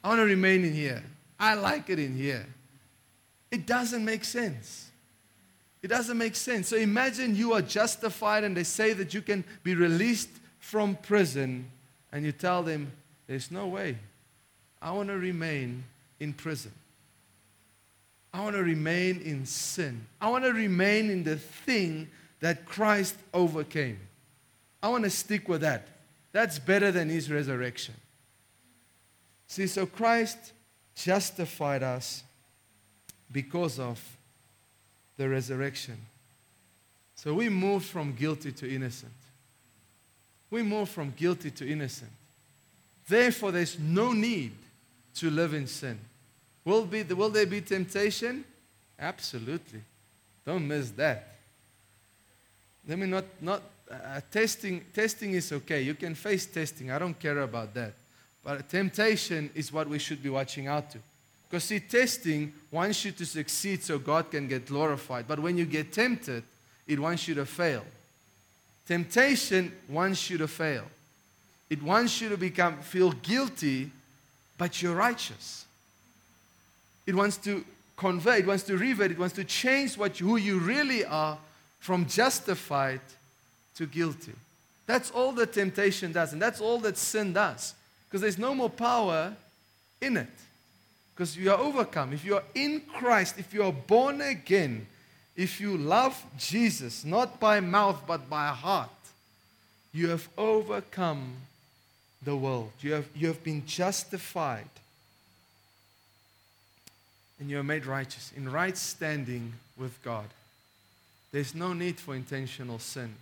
I 0.03 0.09
want 0.09 0.19
to 0.19 0.25
remain 0.25 0.63
in 0.63 0.73
here. 0.73 1.03
I 1.37 1.55
like 1.55 1.89
it 1.89 1.99
in 1.99 2.15
here. 2.15 2.45
It 3.51 3.65
doesn't 3.65 4.05
make 4.05 4.23
sense. 4.23 4.89
It 5.81 5.89
doesn't 5.89 6.17
make 6.17 6.35
sense. 6.35 6.69
So 6.69 6.77
imagine 6.77 7.35
you 7.35 7.53
are 7.53 7.61
justified 7.61 8.43
and 8.43 8.55
they 8.55 8.63
say 8.63 8.93
that 8.93 9.13
you 9.13 9.21
can 9.21 9.43
be 9.63 9.75
released 9.75 10.29
from 10.59 10.95
prison, 10.95 11.69
and 12.11 12.25
you 12.25 12.31
tell 12.31 12.63
them, 12.63 12.91
There's 13.27 13.51
no 13.51 13.67
way. 13.67 13.97
I 14.81 14.91
want 14.91 15.09
to 15.09 15.17
remain 15.17 15.83
in 16.19 16.33
prison. 16.33 16.71
I 18.33 18.41
want 18.41 18.55
to 18.55 18.63
remain 18.63 19.21
in 19.21 19.45
sin. 19.45 20.05
I 20.19 20.29
want 20.29 20.43
to 20.43 20.53
remain 20.53 21.09
in 21.09 21.23
the 21.23 21.37
thing 21.37 22.09
that 22.45 22.63
Christ 22.63 23.15
overcame. 23.33 23.97
I 24.83 24.89
want 24.89 25.03
to 25.03 25.09
stick 25.09 25.49
with 25.49 25.61
that. 25.61 25.87
That's 26.31 26.59
better 26.59 26.91
than 26.91 27.09
his 27.09 27.31
resurrection. 27.31 27.95
See, 29.47 29.65
so 29.65 29.87
Christ 29.87 30.53
justified 30.93 31.81
us 31.81 32.21
because 33.31 33.79
of 33.79 33.99
the 35.17 35.27
resurrection. 35.27 35.97
So 37.15 37.33
we 37.33 37.49
move 37.49 37.83
from 37.83 38.13
guilty 38.13 38.51
to 38.51 38.71
innocent. 38.71 39.11
We 40.51 40.61
move 40.61 40.89
from 40.89 41.15
guilty 41.17 41.49
to 41.49 41.67
innocent. 41.67 42.11
Therefore, 43.09 43.53
there's 43.53 43.79
no 43.79 44.13
need 44.13 44.51
to 45.15 45.31
live 45.31 45.55
in 45.55 45.65
sin. 45.65 45.97
Will, 46.63 46.85
be, 46.85 47.01
will 47.01 47.31
there 47.31 47.47
be 47.47 47.61
temptation? 47.61 48.45
Absolutely. 48.99 49.81
Don't 50.45 50.67
miss 50.67 50.91
that. 50.91 51.34
Let 52.87 52.99
me 52.99 53.07
not, 53.07 53.25
not 53.41 53.61
uh, 53.89 54.21
testing, 54.31 54.83
testing 54.93 55.33
is 55.33 55.51
okay. 55.51 55.81
You 55.81 55.95
can 55.95 56.15
face 56.15 56.45
testing. 56.45 56.91
I 56.91 56.99
don't 56.99 57.17
care 57.19 57.39
about 57.39 57.73
that. 57.73 57.93
But 58.43 58.69
temptation 58.69 59.49
is 59.55 59.73
what 59.73 59.89
we 59.89 59.99
should 59.99 60.21
be 60.21 60.29
watching 60.29 60.67
out 60.67 60.91
to. 60.91 60.99
Because, 61.49 61.63
see, 61.63 61.79
testing 61.79 62.53
wants 62.71 63.05
you 63.05 63.11
to 63.11 63.25
succeed 63.25 63.83
so 63.83 63.97
God 63.97 64.29
can 64.31 64.47
get 64.47 64.67
glorified. 64.67 65.27
But 65.27 65.39
when 65.39 65.57
you 65.57 65.65
get 65.65 65.91
tempted, 65.91 66.43
it 66.87 66.99
wants 66.99 67.27
you 67.27 67.35
to 67.35 67.45
fail. 67.45 67.83
Temptation 68.87 69.71
wants 69.89 70.29
you 70.29 70.37
to 70.37 70.47
fail. 70.47 70.83
It 71.69 71.81
wants 71.81 72.21
you 72.21 72.29
to 72.29 72.37
become 72.37 72.77
feel 72.81 73.11
guilty, 73.11 73.91
but 74.57 74.81
you're 74.81 74.95
righteous. 74.95 75.65
It 77.07 77.15
wants 77.15 77.37
to 77.37 77.65
convert, 77.97 78.39
it 78.39 78.47
wants 78.47 78.63
to 78.63 78.77
revert, 78.77 79.11
it 79.11 79.17
wants 79.17 79.35
to 79.35 79.43
change 79.43 79.97
what 79.97 80.17
who 80.17 80.37
you 80.37 80.59
really 80.59 81.03
are 81.05 81.37
from 81.79 82.05
justified 82.07 83.01
to 83.75 83.85
guilty. 83.85 84.33
That's 84.85 85.11
all 85.11 85.31
that 85.33 85.53
temptation 85.53 86.11
does, 86.11 86.33
and 86.33 86.41
that's 86.41 86.61
all 86.61 86.79
that 86.79 86.97
sin 86.97 87.33
does. 87.33 87.73
Because 88.07 88.21
there's 88.21 88.37
no 88.37 88.53
more 88.53 88.69
power 88.69 89.33
in 90.01 90.17
it. 90.17 90.29
Because 91.13 91.35
you 91.37 91.51
are 91.51 91.57
overcome. 91.57 92.13
If 92.13 92.25
you 92.25 92.35
are 92.35 92.43
in 92.53 92.81
Christ, 92.81 93.35
if 93.37 93.53
you 93.53 93.63
are 93.63 93.71
born 93.71 94.21
again, 94.21 94.85
if 95.35 95.59
you 95.59 95.77
love 95.77 96.23
Jesus, 96.37 97.03
not 97.03 97.39
by 97.39 97.59
mouth 97.59 98.03
but 98.07 98.29
by 98.29 98.47
heart, 98.47 98.89
you 99.93 100.09
have 100.09 100.27
overcome 100.37 101.33
the 102.21 102.35
world. 102.35 102.71
You 102.81 102.93
have, 102.93 103.07
you 103.15 103.27
have 103.27 103.43
been 103.43 103.65
justified. 103.65 104.69
And 107.39 107.49
you 107.49 107.59
are 107.59 107.63
made 107.63 107.85
righteous, 107.85 108.31
in 108.35 108.49
right 108.49 108.77
standing 108.77 109.53
with 109.77 110.01
God. 110.03 110.25
There's 111.35 111.53
no 111.53 111.73
need 111.73 111.99
for 111.99 112.15
intentional 112.15 112.79
sin. 112.79 113.13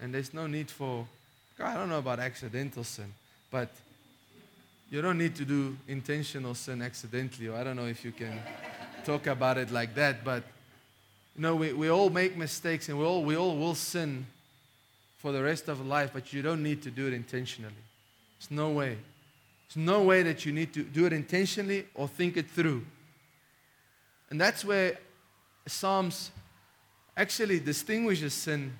And 0.00 0.14
there's 0.14 0.32
no 0.32 0.46
need 0.46 0.70
for, 0.70 1.06
I 1.60 1.74
don't 1.74 1.90
know 1.90 1.98
about 1.98 2.20
accidental 2.20 2.84
sin, 2.84 3.12
but 3.50 3.68
you 4.90 5.02
don't 5.02 5.18
need 5.18 5.36
to 5.36 5.44
do 5.44 5.76
intentional 5.88 6.54
sin 6.54 6.80
accidentally. 6.80 7.48
Or 7.48 7.56
I 7.56 7.64
don't 7.64 7.76
know 7.76 7.84
if 7.84 8.02
you 8.02 8.12
can 8.12 8.40
talk 9.04 9.26
about 9.26 9.58
it 9.58 9.70
like 9.70 9.94
that, 9.96 10.24
but 10.24 10.42
you 11.36 11.42
know, 11.42 11.54
we, 11.54 11.74
we 11.74 11.90
all 11.90 12.08
make 12.08 12.34
mistakes 12.34 12.88
and 12.88 12.98
we 12.98 13.04
all, 13.04 13.22
we 13.22 13.36
all 13.36 13.58
will 13.58 13.74
sin 13.74 14.24
for 15.18 15.30
the 15.30 15.42
rest 15.42 15.68
of 15.68 15.84
life, 15.84 16.12
but 16.14 16.32
you 16.32 16.40
don't 16.40 16.62
need 16.62 16.80
to 16.84 16.90
do 16.90 17.08
it 17.08 17.12
intentionally. 17.12 17.74
There's 18.38 18.50
no 18.50 18.70
way. 18.70 18.96
There's 19.68 19.84
no 19.84 20.02
way 20.02 20.22
that 20.22 20.46
you 20.46 20.52
need 20.52 20.72
to 20.72 20.82
do 20.82 21.04
it 21.04 21.12
intentionally 21.12 21.88
or 21.94 22.08
think 22.08 22.38
it 22.38 22.50
through. 22.50 22.86
And 24.30 24.40
that's 24.40 24.64
where 24.64 24.96
Psalms 25.66 26.30
actually 27.18 27.60
distinguishes 27.60 28.32
sin 28.32 28.72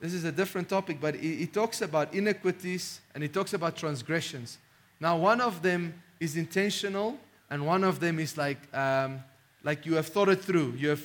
this 0.00 0.14
is 0.14 0.24
a 0.24 0.32
different 0.32 0.68
topic, 0.68 1.00
but 1.00 1.16
he, 1.16 1.36
he 1.36 1.46
talks 1.46 1.82
about 1.82 2.14
iniquities 2.14 3.00
and 3.14 3.22
he 3.22 3.28
talks 3.28 3.52
about 3.52 3.76
transgressions. 3.76 4.58
Now, 5.00 5.16
one 5.16 5.40
of 5.40 5.62
them 5.62 5.94
is 6.20 6.36
intentional, 6.36 7.18
and 7.50 7.66
one 7.66 7.84
of 7.84 8.00
them 8.00 8.18
is 8.18 8.36
like, 8.36 8.58
um, 8.74 9.22
like 9.64 9.86
you 9.86 9.94
have 9.94 10.06
thought 10.06 10.28
it 10.28 10.42
through. 10.42 10.74
You 10.76 10.90
have 10.90 11.02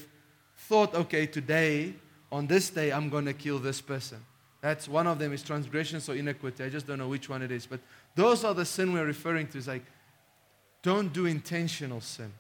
thought, 0.58 0.93
okay, 0.93 1.26
today, 1.26 1.93
on 2.32 2.47
this 2.47 2.69
day, 2.69 2.91
I'm 2.91 3.10
going 3.10 3.26
to 3.26 3.34
kill 3.34 3.60
this 3.60 3.82
person. 3.82 4.19
That's 4.62 4.88
one 4.88 5.08
of 5.08 5.19
them 5.19 5.34
is 5.34 5.43
transgressions 5.43 6.08
or 6.08 6.15
iniquity. 6.15 6.63
I 6.63 6.69
just 6.69 6.88
don't 6.88 6.97
know 6.97 7.10
which 7.10 7.30
one 7.30 7.41
it 7.41 7.52
is. 7.52 7.65
But 7.65 7.80
those 8.15 8.43
are 8.43 8.54
the 8.54 8.65
sin 8.65 8.93
we're 8.93 9.06
referring 9.06 9.47
to. 9.47 9.58
It's 9.58 9.67
like, 9.67 9.86
don't 10.82 11.12
do 11.12 11.26
intentional 11.26 12.02
sin. 12.02 12.32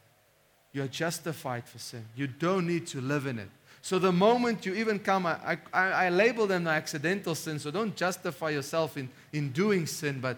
You're 0.71 0.87
justified 0.87 1.67
for 1.67 1.79
sin. 1.79 2.05
You 2.15 2.27
don't 2.27 2.65
need 2.65 2.87
to 2.87 3.01
live 3.01 3.27
in 3.27 3.39
it. 3.39 3.49
So 3.83 3.99
the 3.99 4.13
moment 4.13 4.65
you 4.65 4.75
even 4.75 4.97
come, 4.97 5.25
I, 5.25 5.57
I, 5.73 6.05
I 6.05 6.09
label 6.09 6.47
them 6.47 6.63
the 6.63 6.69
accidental 6.69 7.35
sin, 7.35 7.59
so 7.59 7.69
don't 7.69 7.93
justify 7.93 8.51
yourself 8.51 8.95
in, 8.95 9.09
in 9.33 9.51
doing 9.51 9.87
sin, 9.87 10.21
but, 10.21 10.37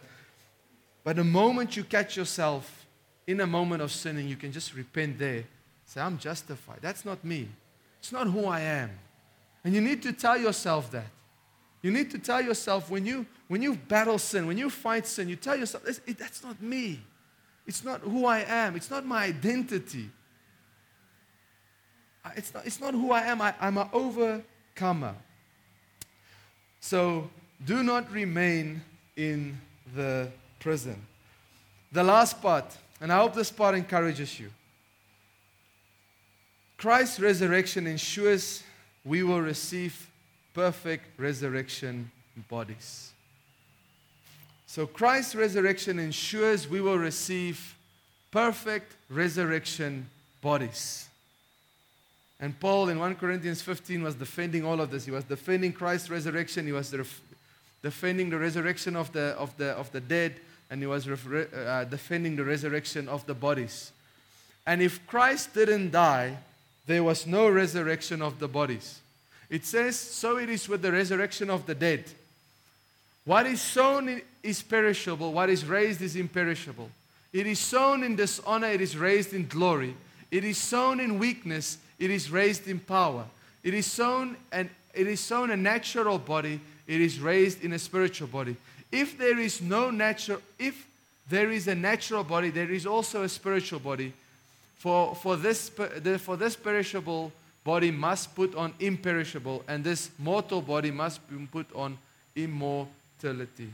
but 1.04 1.16
the 1.18 1.24
moment 1.24 1.78
you 1.78 1.84
catch 1.84 2.18
yourself 2.18 2.88
in 3.28 3.40
a 3.42 3.46
moment 3.46 3.84
of 3.84 3.92
sinning, 3.92 4.28
you 4.28 4.36
can 4.36 4.52
just 4.52 4.74
repent 4.74 5.20
there. 5.20 5.44
Say, 5.86 6.02
I'm 6.02 6.18
justified. 6.18 6.80
That's 6.82 7.06
not 7.06 7.24
me. 7.24 7.48
It's 8.00 8.12
not 8.12 8.26
who 8.26 8.46
I 8.46 8.62
am. 8.62 8.90
And 9.64 9.76
you 9.76 9.82
need 9.82 10.02
to 10.02 10.12
tell 10.12 10.40
yourself 10.40 10.90
that. 10.90 11.06
You 11.84 11.92
need 11.92 12.10
to 12.12 12.18
tell 12.18 12.42
yourself 12.42 12.90
when 12.90 13.06
you, 13.06 13.28
when 13.48 13.62
you 13.62 13.76
battle 13.76 14.18
sin, 14.18 14.48
when 14.48 14.58
you 14.58 14.72
fight 14.72 15.06
sin, 15.06 15.30
you 15.30 15.36
tell 15.36 15.56
yourself, 15.56 15.84
that's 16.18 16.44
not 16.44 16.60
me. 16.64 17.00
It's 17.68 17.84
not 17.84 18.02
who 18.02 18.26
I 18.26 18.40
am. 18.40 18.76
It's 18.76 18.90
not 18.90 19.06
my 19.06 19.26
identity. 19.26 20.10
It's 22.36 22.54
not, 22.54 22.66
it's 22.66 22.80
not 22.80 22.94
who 22.94 23.12
I 23.12 23.22
am. 23.22 23.42
I, 23.42 23.54
I'm 23.60 23.78
an 23.78 23.90
overcomer. 23.94 25.16
So 26.80 27.30
do 27.66 27.84
not 27.84 28.12
remain 28.12 28.82
in 29.16 29.60
the 29.96 30.30
prison. 30.60 31.02
The 31.92 32.04
last 32.04 32.42
part, 32.42 32.66
and 33.00 33.12
I 33.12 33.18
hope 33.18 33.34
this 33.34 33.52
part 33.52 33.76
encourages 33.76 34.40
you. 34.40 34.52
Christ's 36.78 37.20
resurrection 37.20 37.88
ensures 37.88 38.64
we 39.04 39.24
will 39.24 39.42
receive 39.42 40.10
perfect 40.54 41.06
resurrection 41.18 42.12
bodies. 42.50 43.12
So 44.66 44.86
Christ's 44.86 45.36
resurrection 45.36 46.00
ensures 46.00 46.68
we 46.68 46.82
will 46.82 46.98
receive 46.98 47.78
perfect 48.32 48.96
resurrection 49.10 50.10
bodies. 50.42 51.08
And 52.40 52.60
Paul 52.60 52.90
in 52.90 53.00
1 53.00 53.16
Corinthians 53.16 53.62
15 53.62 54.04
was 54.04 54.16
defending 54.16 54.66
all 54.66 54.82
of 54.82 54.92
this. 54.92 55.06
He 55.06 55.12
was 55.12 55.24
defending 55.24 55.72
Christ's 55.72 56.10
resurrection, 56.10 56.66
he 56.66 56.72
was 56.72 56.94
defending 57.82 58.30
the 58.30 58.38
resurrection 58.38 58.96
of 58.96 59.12
the, 59.14 59.36
of 59.38 59.56
the, 59.58 59.72
of 59.72 59.92
the 59.92 60.02
dead, 60.02 60.36
and 60.70 60.82
he 60.82 60.88
was 60.88 61.08
uh, 61.08 61.86
defending 61.90 62.36
the 62.36 62.44
resurrection 62.44 63.08
of 63.08 63.26
the 63.26 63.34
bodies. 63.34 63.92
And 64.66 64.82
if 64.82 65.06
Christ 65.08 65.54
didn't 65.54 65.92
die, 65.92 66.38
there 66.88 67.04
was 67.04 67.26
no 67.26 67.48
resurrection 67.48 68.22
of 68.22 68.40
the 68.40 68.48
bodies. 68.48 69.00
It 69.50 69.66
says, 69.66 69.98
So 69.98 70.38
it 70.38 70.50
is 70.50 70.68
with 70.68 70.82
the 70.82 70.92
resurrection 70.92 71.50
of 71.50 71.66
the 71.66 71.76
dead. 71.76 72.06
What 73.26 73.48
is 73.48 73.62
sown 73.62 74.22
is 74.44 74.62
perishable, 74.62 75.34
what 75.34 75.50
is 75.50 75.66
raised 75.66 76.02
is 76.02 76.16
imperishable. 76.16 76.90
It 77.34 77.48
is 77.48 77.60
sown 77.60 78.04
in 78.04 78.16
dishonor, 78.16 78.68
it 78.68 78.82
is 78.82 78.96
raised 78.96 79.34
in 79.34 79.48
glory. 79.48 79.96
It 80.32 80.44
is 80.44 80.58
sown 80.58 81.00
in 81.00 81.20
weakness, 81.20 81.78
it 82.00 82.12
is 82.12 82.30
raised 82.30 82.68
in 82.68 82.80
power. 82.80 83.26
It 83.64 83.74
is 83.74 83.86
sown 83.86 84.38
and 84.52 84.70
it 84.94 85.08
is 85.08 85.20
sown 85.20 85.52
a 85.52 85.58
natural 85.58 86.18
body, 86.18 86.62
it 86.88 87.02
is 87.02 87.20
raised 87.20 87.64
in 87.64 87.74
a 87.74 87.80
spiritual 87.80 88.28
body. 88.28 88.56
If 88.92 89.18
there 89.18 89.38
is 89.40 89.62
no 89.62 89.92
natural, 89.92 90.42
if 90.58 90.88
there 91.30 91.52
is 91.52 91.68
a 91.68 91.76
natural 91.76 92.24
body, 92.24 92.50
there 92.50 92.72
is 92.72 92.86
also 92.86 93.24
a 93.24 93.30
spiritual 93.30 93.80
body. 93.80 94.14
For, 94.78 95.16
for, 95.16 95.36
this, 95.36 95.70
for 95.70 96.38
this 96.38 96.56
perishable 96.56 97.32
body 97.64 97.90
must 97.92 98.36
put 98.36 98.56
on 98.56 98.74
imperishable, 98.80 99.64
and 99.68 99.84
this 99.84 100.12
mortal 100.20 100.62
body 100.62 100.92
must 100.92 101.28
be 101.28 101.36
put 101.48 101.66
on 101.76 101.98
immortality. 102.36 103.74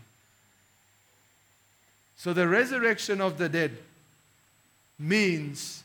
So 2.16 2.34
the 2.34 2.48
resurrection 2.48 3.20
of 3.20 3.38
the 3.38 3.50
dead 3.50 3.78
means 4.98 5.84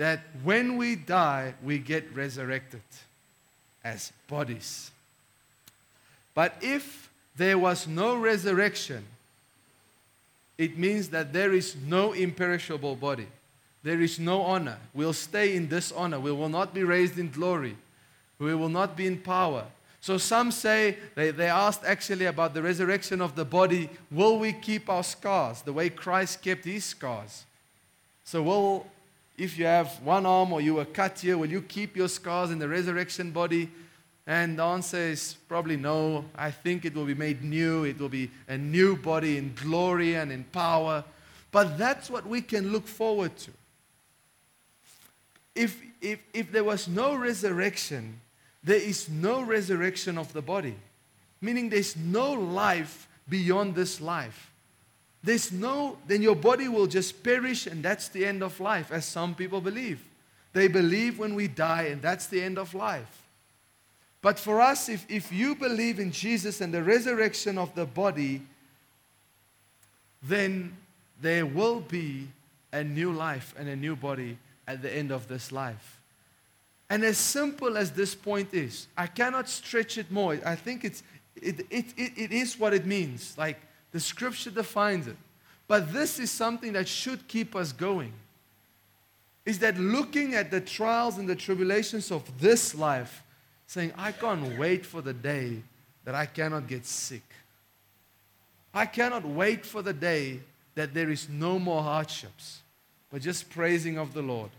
that 0.00 0.20
when 0.42 0.78
we 0.78 0.96
die, 0.96 1.52
we 1.62 1.78
get 1.78 2.10
resurrected 2.16 2.80
as 3.84 4.14
bodies. 4.28 4.90
But 6.32 6.54
if 6.62 7.10
there 7.36 7.58
was 7.58 7.86
no 7.86 8.16
resurrection, 8.16 9.04
it 10.56 10.78
means 10.78 11.10
that 11.10 11.34
there 11.34 11.52
is 11.52 11.76
no 11.86 12.14
imperishable 12.14 12.96
body. 12.96 13.26
There 13.82 14.00
is 14.00 14.18
no 14.18 14.40
honor. 14.40 14.78
We'll 14.94 15.12
stay 15.12 15.54
in 15.54 15.68
dishonor. 15.68 16.18
We 16.18 16.32
will 16.32 16.48
not 16.48 16.72
be 16.72 16.82
raised 16.82 17.18
in 17.18 17.30
glory. 17.30 17.76
We 18.38 18.54
will 18.54 18.70
not 18.70 18.96
be 18.96 19.06
in 19.06 19.18
power. 19.18 19.66
So 20.00 20.16
some 20.16 20.50
say, 20.50 20.96
they, 21.14 21.30
they 21.30 21.50
asked 21.50 21.84
actually 21.84 22.24
about 22.24 22.54
the 22.54 22.62
resurrection 22.62 23.20
of 23.20 23.36
the 23.36 23.44
body 23.44 23.90
will 24.10 24.38
we 24.38 24.54
keep 24.54 24.88
our 24.88 25.04
scars 25.04 25.60
the 25.60 25.74
way 25.74 25.90
Christ 25.90 26.40
kept 26.40 26.64
his 26.64 26.86
scars? 26.86 27.44
So 28.24 28.42
will 28.42 28.86
if 29.40 29.56
you 29.58 29.64
have 29.64 30.02
one 30.02 30.26
arm 30.26 30.52
or 30.52 30.60
you 30.60 30.74
were 30.74 30.84
cut 30.84 31.20
here, 31.20 31.38
will 31.38 31.48
you 31.48 31.62
keep 31.62 31.96
your 31.96 32.08
scars 32.08 32.50
in 32.50 32.58
the 32.58 32.68
resurrection 32.68 33.30
body? 33.30 33.70
And 34.26 34.58
the 34.58 34.62
answer 34.62 34.98
is 34.98 35.34
probably 35.48 35.78
no. 35.78 36.26
I 36.36 36.50
think 36.50 36.84
it 36.84 36.94
will 36.94 37.06
be 37.06 37.14
made 37.14 37.42
new. 37.42 37.84
It 37.84 37.98
will 37.98 38.10
be 38.10 38.30
a 38.48 38.58
new 38.58 38.96
body 38.96 39.38
in 39.38 39.54
glory 39.54 40.14
and 40.14 40.30
in 40.30 40.44
power. 40.44 41.04
But 41.50 41.78
that's 41.78 42.10
what 42.10 42.26
we 42.26 42.42
can 42.42 42.70
look 42.70 42.86
forward 42.86 43.34
to. 43.38 43.50
If, 45.54 45.80
if, 46.02 46.20
if 46.34 46.52
there 46.52 46.62
was 46.62 46.86
no 46.86 47.14
resurrection, 47.14 48.20
there 48.62 48.76
is 48.76 49.08
no 49.08 49.40
resurrection 49.40 50.18
of 50.18 50.34
the 50.34 50.42
body, 50.42 50.76
meaning 51.40 51.70
there's 51.70 51.96
no 51.96 52.32
life 52.32 53.08
beyond 53.26 53.74
this 53.74 54.02
life. 54.02 54.49
There's 55.22 55.52
no, 55.52 55.98
then 56.06 56.22
your 56.22 56.36
body 56.36 56.68
will 56.68 56.86
just 56.86 57.22
perish 57.22 57.66
and 57.66 57.82
that's 57.82 58.08
the 58.08 58.24
end 58.24 58.42
of 58.42 58.58
life, 58.58 58.90
as 58.90 59.04
some 59.04 59.34
people 59.34 59.60
believe. 59.60 60.02
They 60.52 60.66
believe 60.66 61.18
when 61.18 61.34
we 61.34 61.46
die 61.46 61.84
and 61.84 62.00
that's 62.00 62.26
the 62.26 62.42
end 62.42 62.58
of 62.58 62.74
life. 62.74 63.22
But 64.22 64.38
for 64.38 64.60
us, 64.60 64.88
if, 64.88 65.06
if 65.08 65.32
you 65.32 65.54
believe 65.54 65.98
in 65.98 66.10
Jesus 66.10 66.60
and 66.60 66.72
the 66.72 66.82
resurrection 66.82 67.56
of 67.56 67.74
the 67.74 67.86
body, 67.86 68.42
then 70.22 70.76
there 71.20 71.46
will 71.46 71.80
be 71.80 72.28
a 72.72 72.84
new 72.84 73.12
life 73.12 73.54
and 73.58 73.68
a 73.68 73.76
new 73.76 73.96
body 73.96 74.38
at 74.66 74.82
the 74.82 74.94
end 74.94 75.10
of 75.10 75.28
this 75.28 75.52
life. 75.52 76.00
And 76.88 77.04
as 77.04 77.18
simple 77.18 77.76
as 77.76 77.92
this 77.92 78.14
point 78.14 78.52
is, 78.52 78.88
I 78.96 79.06
cannot 79.06 79.48
stretch 79.48 79.96
it 79.96 80.10
more. 80.10 80.38
I 80.44 80.56
think 80.56 80.84
it's, 80.84 81.02
it, 81.36 81.60
it, 81.70 81.86
it, 81.96 82.12
it 82.16 82.32
is 82.32 82.58
what 82.58 82.74
it 82.74 82.84
means. 82.84 83.34
Like 83.38 83.60
the 83.92 84.00
scripture 84.00 84.50
defines 84.50 85.06
it. 85.06 85.16
But 85.66 85.92
this 85.92 86.18
is 86.18 86.30
something 86.30 86.72
that 86.72 86.88
should 86.88 87.26
keep 87.28 87.54
us 87.54 87.72
going. 87.72 88.12
Is 89.46 89.58
that 89.60 89.78
looking 89.78 90.34
at 90.34 90.50
the 90.50 90.60
trials 90.60 91.18
and 91.18 91.28
the 91.28 91.36
tribulations 91.36 92.10
of 92.10 92.22
this 92.40 92.74
life, 92.74 93.22
saying, 93.66 93.92
I 93.96 94.12
can't 94.12 94.58
wait 94.58 94.84
for 94.84 95.00
the 95.00 95.12
day 95.12 95.62
that 96.04 96.14
I 96.14 96.26
cannot 96.26 96.66
get 96.66 96.84
sick. 96.84 97.22
I 98.74 98.86
cannot 98.86 99.24
wait 99.24 99.64
for 99.64 99.82
the 99.82 99.92
day 99.92 100.40
that 100.74 100.94
there 100.94 101.10
is 101.10 101.28
no 101.28 101.58
more 101.58 101.82
hardships, 101.82 102.60
but 103.10 103.22
just 103.22 103.50
praising 103.50 103.98
of 103.98 104.14
the 104.14 104.22
Lord. 104.22 104.50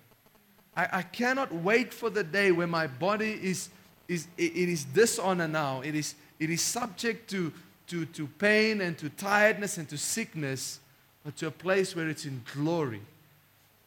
I, 0.75 0.87
I 0.91 1.01
cannot 1.01 1.53
wait 1.53 1.93
for 1.93 2.09
the 2.09 2.23
day 2.23 2.51
when 2.51 2.69
my 2.69 2.87
body 2.87 3.39
is, 3.41 3.69
is 4.07 4.27
it, 4.37 4.55
it 4.55 4.69
is 4.69 4.83
dishonor 4.85 5.47
now. 5.47 5.81
It 5.81 5.95
is, 5.95 6.15
it 6.39 6.49
is 6.49 6.61
subject 6.61 7.29
to, 7.31 7.51
to, 7.91 8.05
to 8.05 8.25
pain 8.25 8.79
and 8.79 8.97
to 8.97 9.09
tiredness 9.09 9.77
and 9.77 9.87
to 9.89 9.97
sickness, 9.97 10.79
but 11.25 11.35
to 11.35 11.47
a 11.47 11.51
place 11.51 11.93
where 11.93 12.07
it's 12.07 12.25
in 12.25 12.41
glory, 12.53 13.01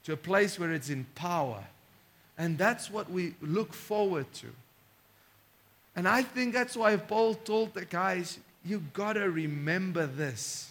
to 0.04 0.12
a 0.12 0.16
place 0.16 0.58
where 0.58 0.72
it's 0.72 0.90
in 0.90 1.06
power. 1.14 1.64
And 2.36 2.58
that's 2.58 2.90
what 2.90 3.10
we 3.10 3.34
look 3.40 3.72
forward 3.72 4.30
to. 4.34 4.48
And 5.96 6.06
I 6.06 6.22
think 6.22 6.52
that's 6.52 6.76
why 6.76 6.96
Paul 6.96 7.34
told 7.34 7.72
the 7.72 7.86
guys, 7.86 8.38
you 8.62 8.82
gotta 8.92 9.30
remember 9.30 10.06
this. 10.06 10.70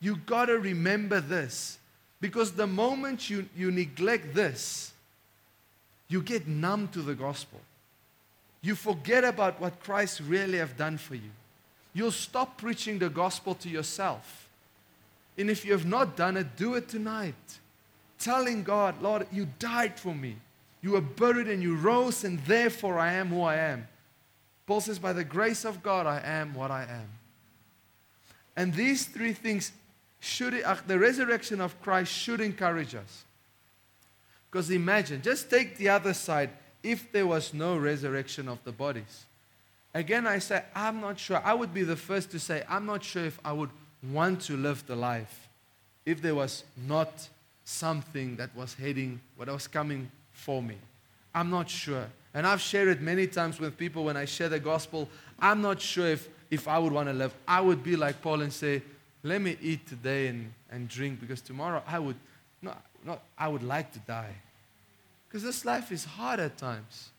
You 0.00 0.16
gotta 0.24 0.58
remember 0.58 1.20
this. 1.20 1.78
Because 2.18 2.52
the 2.52 2.66
moment 2.66 3.28
you, 3.28 3.46
you 3.54 3.70
neglect 3.70 4.32
this, 4.32 4.92
you 6.08 6.22
get 6.22 6.48
numb 6.48 6.88
to 6.88 7.02
the 7.02 7.14
gospel. 7.14 7.60
You 8.62 8.74
forget 8.74 9.22
about 9.22 9.60
what 9.60 9.82
Christ 9.82 10.20
really 10.20 10.56
have 10.58 10.78
done 10.78 10.96
for 10.96 11.14
you. 11.14 11.30
You'll 11.94 12.10
stop 12.10 12.56
preaching 12.56 12.98
the 12.98 13.10
gospel 13.10 13.54
to 13.56 13.68
yourself. 13.68 14.48
And 15.36 15.50
if 15.50 15.64
you 15.64 15.72
have 15.72 15.86
not 15.86 16.16
done 16.16 16.36
it, 16.36 16.56
do 16.56 16.74
it 16.74 16.88
tonight. 16.88 17.34
Telling 18.18 18.62
God, 18.62 19.02
Lord, 19.02 19.26
you 19.32 19.48
died 19.58 19.98
for 19.98 20.14
me. 20.14 20.36
You 20.80 20.92
were 20.92 21.00
buried 21.00 21.48
and 21.48 21.62
you 21.62 21.76
rose, 21.76 22.24
and 22.24 22.38
therefore 22.40 22.98
I 22.98 23.12
am 23.14 23.28
who 23.28 23.42
I 23.42 23.56
am. 23.56 23.88
Paul 24.66 24.80
says, 24.80 24.98
By 24.98 25.12
the 25.12 25.24
grace 25.24 25.64
of 25.64 25.82
God, 25.82 26.06
I 26.06 26.20
am 26.24 26.54
what 26.54 26.70
I 26.70 26.82
am. 26.82 27.08
And 28.56 28.74
these 28.74 29.06
three 29.06 29.32
things 29.32 29.72
should, 30.20 30.60
uh, 30.62 30.76
the 30.86 30.98
resurrection 30.98 31.60
of 31.60 31.80
Christ 31.82 32.12
should 32.12 32.40
encourage 32.40 32.94
us. 32.94 33.24
Because 34.50 34.70
imagine, 34.70 35.22
just 35.22 35.48
take 35.48 35.76
the 35.78 35.88
other 35.88 36.14
side, 36.14 36.50
if 36.82 37.10
there 37.12 37.26
was 37.26 37.54
no 37.54 37.76
resurrection 37.76 38.48
of 38.48 38.62
the 38.64 38.72
bodies. 38.72 39.24
Again, 39.94 40.26
I 40.26 40.38
say, 40.38 40.62
I'm 40.74 41.00
not 41.00 41.18
sure. 41.18 41.40
I 41.44 41.54
would 41.54 41.74
be 41.74 41.82
the 41.82 41.96
first 41.96 42.30
to 42.30 42.38
say, 42.38 42.62
I'm 42.68 42.86
not 42.86 43.04
sure 43.04 43.24
if 43.24 43.38
I 43.44 43.52
would 43.52 43.70
want 44.02 44.40
to 44.42 44.56
live 44.56 44.86
the 44.86 44.96
life 44.96 45.48
if 46.04 46.20
there 46.20 46.34
was 46.34 46.64
not 46.88 47.28
something 47.64 48.36
that 48.36 48.54
was 48.56 48.74
heading, 48.74 49.20
what 49.36 49.48
was 49.48 49.68
coming 49.68 50.10
for 50.32 50.62
me. 50.62 50.76
I'm 51.34 51.50
not 51.50 51.70
sure. 51.70 52.06
And 52.34 52.46
I've 52.46 52.60
shared 52.60 52.88
it 52.88 53.00
many 53.00 53.26
times 53.26 53.60
with 53.60 53.76
people 53.76 54.04
when 54.04 54.16
I 54.16 54.24
share 54.24 54.48
the 54.48 54.58
gospel. 54.58 55.08
I'm 55.38 55.60
not 55.60 55.80
sure 55.80 56.08
if, 56.08 56.28
if 56.50 56.66
I 56.66 56.78
would 56.78 56.92
want 56.92 57.08
to 57.08 57.12
live. 57.12 57.34
I 57.46 57.60
would 57.60 57.82
be 57.82 57.94
like 57.94 58.20
Paul 58.20 58.40
and 58.40 58.52
say, 58.52 58.82
let 59.22 59.40
me 59.40 59.56
eat 59.60 59.86
today 59.86 60.28
and, 60.28 60.52
and 60.70 60.88
drink 60.88 61.20
because 61.20 61.40
tomorrow 61.40 61.82
I 61.86 61.98
would, 61.98 62.16
not, 62.60 62.82
not, 63.04 63.22
I 63.38 63.48
would 63.48 63.62
like 63.62 63.92
to 63.92 63.98
die. 64.00 64.34
Because 65.28 65.42
this 65.44 65.64
life 65.64 65.92
is 65.92 66.04
hard 66.04 66.40
at 66.40 66.58
times. 66.58 67.10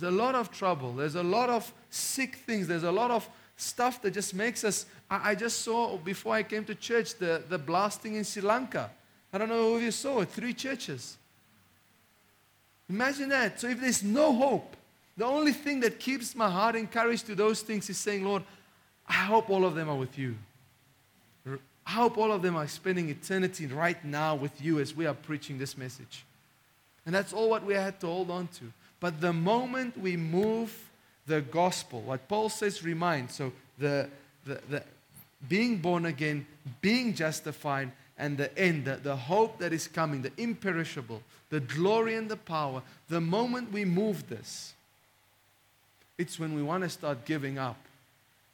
There's 0.00 0.12
a 0.12 0.16
lot 0.16 0.34
of 0.34 0.50
trouble. 0.50 0.94
There's 0.94 1.14
a 1.14 1.22
lot 1.22 1.50
of 1.50 1.72
sick 1.90 2.36
things. 2.36 2.66
There's 2.66 2.84
a 2.84 2.92
lot 2.92 3.10
of 3.10 3.28
stuff 3.56 4.00
that 4.02 4.12
just 4.12 4.34
makes 4.34 4.64
us. 4.64 4.86
I, 5.10 5.30
I 5.30 5.34
just 5.34 5.60
saw 5.62 5.96
before 5.98 6.34
I 6.34 6.42
came 6.42 6.64
to 6.64 6.74
church 6.74 7.16
the, 7.16 7.42
the 7.48 7.58
blasting 7.58 8.14
in 8.14 8.24
Sri 8.24 8.42
Lanka. 8.42 8.90
I 9.32 9.38
don't 9.38 9.48
know 9.48 9.76
if 9.76 9.82
you 9.82 9.90
saw 9.90 10.20
it, 10.20 10.30
three 10.30 10.54
churches. 10.54 11.16
Imagine 12.88 13.28
that. 13.28 13.60
So 13.60 13.68
if 13.68 13.80
there's 13.80 14.02
no 14.02 14.32
hope, 14.32 14.76
the 15.16 15.24
only 15.24 15.52
thing 15.52 15.80
that 15.80 16.00
keeps 16.00 16.34
my 16.34 16.50
heart 16.50 16.74
encouraged 16.74 17.26
to 17.26 17.34
those 17.34 17.60
things 17.60 17.88
is 17.90 17.98
saying, 17.98 18.24
Lord, 18.24 18.42
I 19.06 19.12
hope 19.12 19.50
all 19.50 19.64
of 19.64 19.74
them 19.74 19.88
are 19.88 19.96
with 19.96 20.18
you. 20.18 20.34
I 21.46 21.90
hope 21.90 22.18
all 22.18 22.32
of 22.32 22.42
them 22.42 22.56
are 22.56 22.66
spending 22.68 23.08
eternity 23.08 23.66
right 23.66 24.02
now 24.04 24.34
with 24.34 24.62
you 24.62 24.80
as 24.80 24.94
we 24.94 25.06
are 25.06 25.14
preaching 25.14 25.58
this 25.58 25.76
message. 25.76 26.24
And 27.04 27.14
that's 27.14 27.32
all 27.32 27.50
what 27.50 27.64
we 27.64 27.74
had 27.74 28.00
to 28.00 28.06
hold 28.06 28.30
on 28.30 28.48
to. 28.58 28.72
But 29.00 29.20
the 29.20 29.32
moment 29.32 29.98
we 29.98 30.16
move 30.16 30.90
the 31.26 31.40
gospel, 31.40 32.02
what 32.02 32.28
Paul 32.28 32.50
says 32.50 32.84
remind, 32.84 33.30
so 33.30 33.52
the, 33.78 34.08
the, 34.44 34.60
the 34.68 34.82
being 35.48 35.78
born 35.78 36.04
again, 36.04 36.46
being 36.82 37.14
justified, 37.14 37.90
and 38.18 38.36
the 38.36 38.56
end, 38.58 38.84
the, 38.84 38.96
the 38.96 39.16
hope 39.16 39.58
that 39.58 39.72
is 39.72 39.88
coming, 39.88 40.20
the 40.20 40.32
imperishable, 40.36 41.22
the 41.48 41.60
glory 41.60 42.14
and 42.14 42.28
the 42.28 42.36
power, 42.36 42.82
the 43.08 43.20
moment 43.20 43.72
we 43.72 43.86
move 43.86 44.28
this, 44.28 44.74
it's 46.18 46.38
when 46.38 46.54
we 46.54 46.62
want 46.62 46.82
to 46.82 46.90
start 46.90 47.24
giving 47.24 47.58
up. 47.58 47.78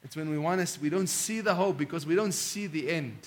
It's 0.03 0.15
when 0.15 0.29
we 0.29 0.37
want 0.37 0.65
to, 0.65 0.79
we 0.79 0.89
don't 0.89 1.07
see 1.07 1.41
the 1.41 1.53
hope 1.53 1.77
because 1.77 2.05
we 2.05 2.15
don't 2.15 2.31
see 2.31 2.67
the 2.67 2.89
end. 2.89 3.17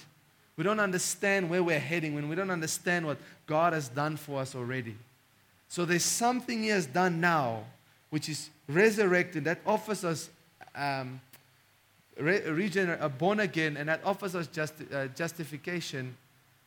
We 0.56 0.64
don't 0.64 0.80
understand 0.80 1.50
where 1.50 1.62
we're 1.62 1.78
heading 1.78 2.14
when 2.14 2.28
we 2.28 2.36
don't 2.36 2.50
understand 2.50 3.04
what 3.04 3.18
God 3.46 3.74
has 3.74 3.88
done 3.88 4.16
for 4.16 4.40
us 4.40 4.54
already. 4.54 4.96
So 5.70 5.84
there's 5.84 6.04
something 6.04 6.64
He 6.64 6.68
has 6.70 6.84
done 6.84 7.20
now, 7.20 7.62
which 8.10 8.28
is 8.28 8.50
resurrected, 8.68 9.44
that 9.44 9.60
offers 9.64 10.04
us 10.04 10.28
um, 10.74 11.20
re- 12.18 12.40
regener- 12.40 13.00
uh, 13.00 13.08
born 13.08 13.38
again, 13.38 13.76
and 13.76 13.88
that 13.88 14.00
offers 14.04 14.34
us 14.34 14.48
justi- 14.48 14.92
uh, 14.92 15.06
justification. 15.14 16.16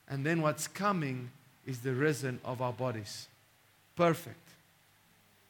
And 0.08 0.26
then 0.26 0.42
what's 0.42 0.70
coming 0.70 1.30
is 1.66 1.80
the 1.80 1.94
risen 1.94 2.39
of 2.46 2.62
our 2.62 2.72
bodies. 2.72 3.28
Perfect. 3.98 4.38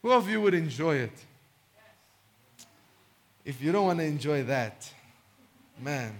Who 0.02 0.12
of 0.12 0.28
you 0.28 0.42
would 0.42 0.56
enjoy 0.56 0.96
it? 0.96 1.26
If 3.46 3.62
you 3.62 3.72
don't 3.72 3.86
want 3.86 4.00
to 4.00 4.06
enjoy 4.06 4.44
that, 4.44 4.92
man, 5.80 6.16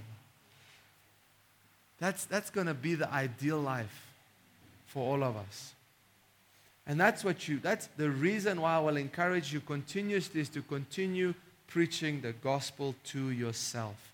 that's, 2.00 2.26
that's 2.26 2.52
going 2.52 2.68
to 2.68 2.76
be 2.76 2.94
the 2.94 3.12
ideal 3.12 3.60
life 3.60 4.14
for 4.86 5.00
all 5.16 5.24
of 5.24 5.36
us. 5.36 5.73
And 6.86 7.00
that's 7.00 7.24
what 7.24 7.48
you, 7.48 7.60
that's 7.60 7.88
the 7.98 8.10
reason 8.10 8.60
why 8.62 8.76
I 8.76 8.80
will 8.80 8.98
encourage 8.98 9.54
you 9.54 9.62
continuously 9.62 10.42
is 10.42 10.50
to 10.50 10.62
continue 10.62 11.34
preaching 11.68 12.22
the 12.22 12.34
gospel 12.34 12.94
to 13.06 13.32
yourself. 13.32 14.12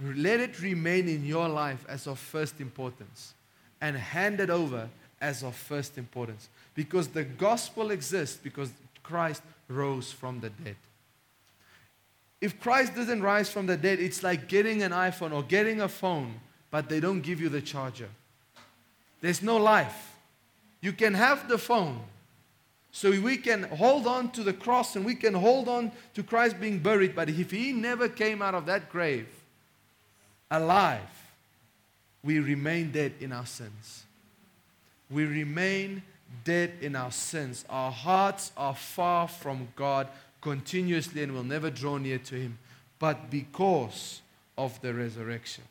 Let 0.00 0.40
it 0.40 0.60
remain 0.62 1.08
in 1.08 1.26
your 1.26 1.48
life 1.48 1.84
as 1.88 2.06
of 2.06 2.18
first 2.18 2.60
importance 2.60 3.34
and 3.80 3.96
hand 3.96 4.40
it 4.40 4.48
over 4.48 4.88
as 5.20 5.42
of 5.42 5.54
first 5.54 5.98
importance. 5.98 6.48
Because 6.74 7.08
the 7.08 7.24
gospel 7.24 7.90
exists 7.90 8.38
because 8.42 8.70
Christ 9.02 9.42
rose 9.68 10.12
from 10.12 10.40
the 10.40 10.50
dead. 10.50 10.76
If 12.40 12.60
Christ 12.60 12.94
doesn't 12.94 13.22
rise 13.22 13.50
from 13.50 13.66
the 13.66 13.76
dead, 13.76 13.98
it's 13.98 14.22
like 14.22 14.48
getting 14.48 14.82
an 14.82 14.92
iPhone 14.92 15.32
or 15.32 15.42
getting 15.42 15.80
a 15.80 15.88
phone, 15.88 16.34
but 16.70 16.88
they 16.88 17.00
don't 17.00 17.20
give 17.20 17.40
you 17.40 17.48
the 17.48 17.60
charger. 17.60 18.08
There's 19.20 19.42
no 19.42 19.56
life. 19.56 20.14
You 20.80 20.92
can 20.92 21.14
have 21.14 21.48
the 21.48 21.58
phone. 21.58 22.00
So 22.90 23.10
we 23.10 23.36
can 23.36 23.64
hold 23.64 24.06
on 24.06 24.30
to 24.32 24.42
the 24.42 24.52
cross 24.52 24.96
and 24.96 25.04
we 25.04 25.14
can 25.14 25.34
hold 25.34 25.68
on 25.68 25.92
to 26.14 26.22
Christ 26.22 26.58
being 26.60 26.78
buried, 26.78 27.14
but 27.14 27.28
if 27.28 27.50
he 27.50 27.72
never 27.72 28.08
came 28.08 28.42
out 28.42 28.54
of 28.54 28.66
that 28.66 28.90
grave 28.90 29.28
alive, 30.50 31.00
we 32.22 32.38
remain 32.38 32.90
dead 32.90 33.12
in 33.20 33.32
our 33.32 33.46
sins. 33.46 34.04
We 35.10 35.24
remain 35.24 36.02
dead 36.44 36.72
in 36.80 36.96
our 36.96 37.12
sins. 37.12 37.64
Our 37.68 37.92
hearts 37.92 38.52
are 38.56 38.74
far 38.74 39.28
from 39.28 39.68
God 39.76 40.08
continuously 40.40 41.22
and 41.22 41.32
will 41.32 41.44
never 41.44 41.70
draw 41.70 41.98
near 41.98 42.18
to 42.18 42.34
Him. 42.34 42.58
But 42.98 43.30
because 43.30 44.22
of 44.56 44.80
the 44.80 44.92
resurrection, 44.92 45.64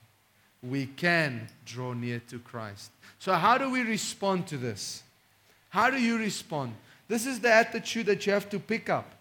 we 0.63 0.85
can 0.85 1.47
draw 1.65 1.93
near 1.93 2.21
to 2.29 2.39
Christ. 2.39 2.91
So, 3.19 3.33
how 3.33 3.57
do 3.57 3.69
we 3.69 3.81
respond 3.81 4.47
to 4.47 4.57
this? 4.57 5.03
How 5.69 5.89
do 5.89 5.97
you 5.97 6.17
respond? 6.17 6.73
This 7.07 7.25
is 7.25 7.39
the 7.39 7.53
attitude 7.53 8.07
that 8.07 8.25
you 8.25 8.33
have 8.33 8.49
to 8.49 8.59
pick 8.59 8.89
up. 8.89 9.13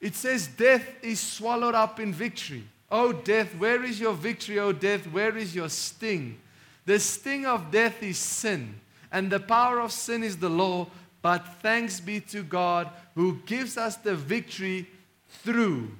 It 0.00 0.14
says, 0.14 0.46
Death 0.46 0.86
is 1.02 1.20
swallowed 1.20 1.74
up 1.74 2.00
in 2.00 2.12
victory. 2.12 2.64
Oh, 2.90 3.12
death, 3.12 3.54
where 3.56 3.82
is 3.82 3.98
your 3.98 4.14
victory? 4.14 4.58
Oh, 4.58 4.72
death, 4.72 5.06
where 5.06 5.36
is 5.36 5.54
your 5.54 5.68
sting? 5.68 6.38
The 6.84 7.00
sting 7.00 7.46
of 7.46 7.70
death 7.70 8.02
is 8.02 8.18
sin, 8.18 8.80
and 9.10 9.30
the 9.30 9.40
power 9.40 9.80
of 9.80 9.90
sin 9.90 10.22
is 10.22 10.36
the 10.36 10.48
law. 10.48 10.86
But 11.20 11.44
thanks 11.60 11.98
be 11.98 12.20
to 12.20 12.44
God 12.44 12.88
who 13.16 13.40
gives 13.46 13.76
us 13.76 13.96
the 13.96 14.14
victory 14.14 14.86
through 15.28 15.90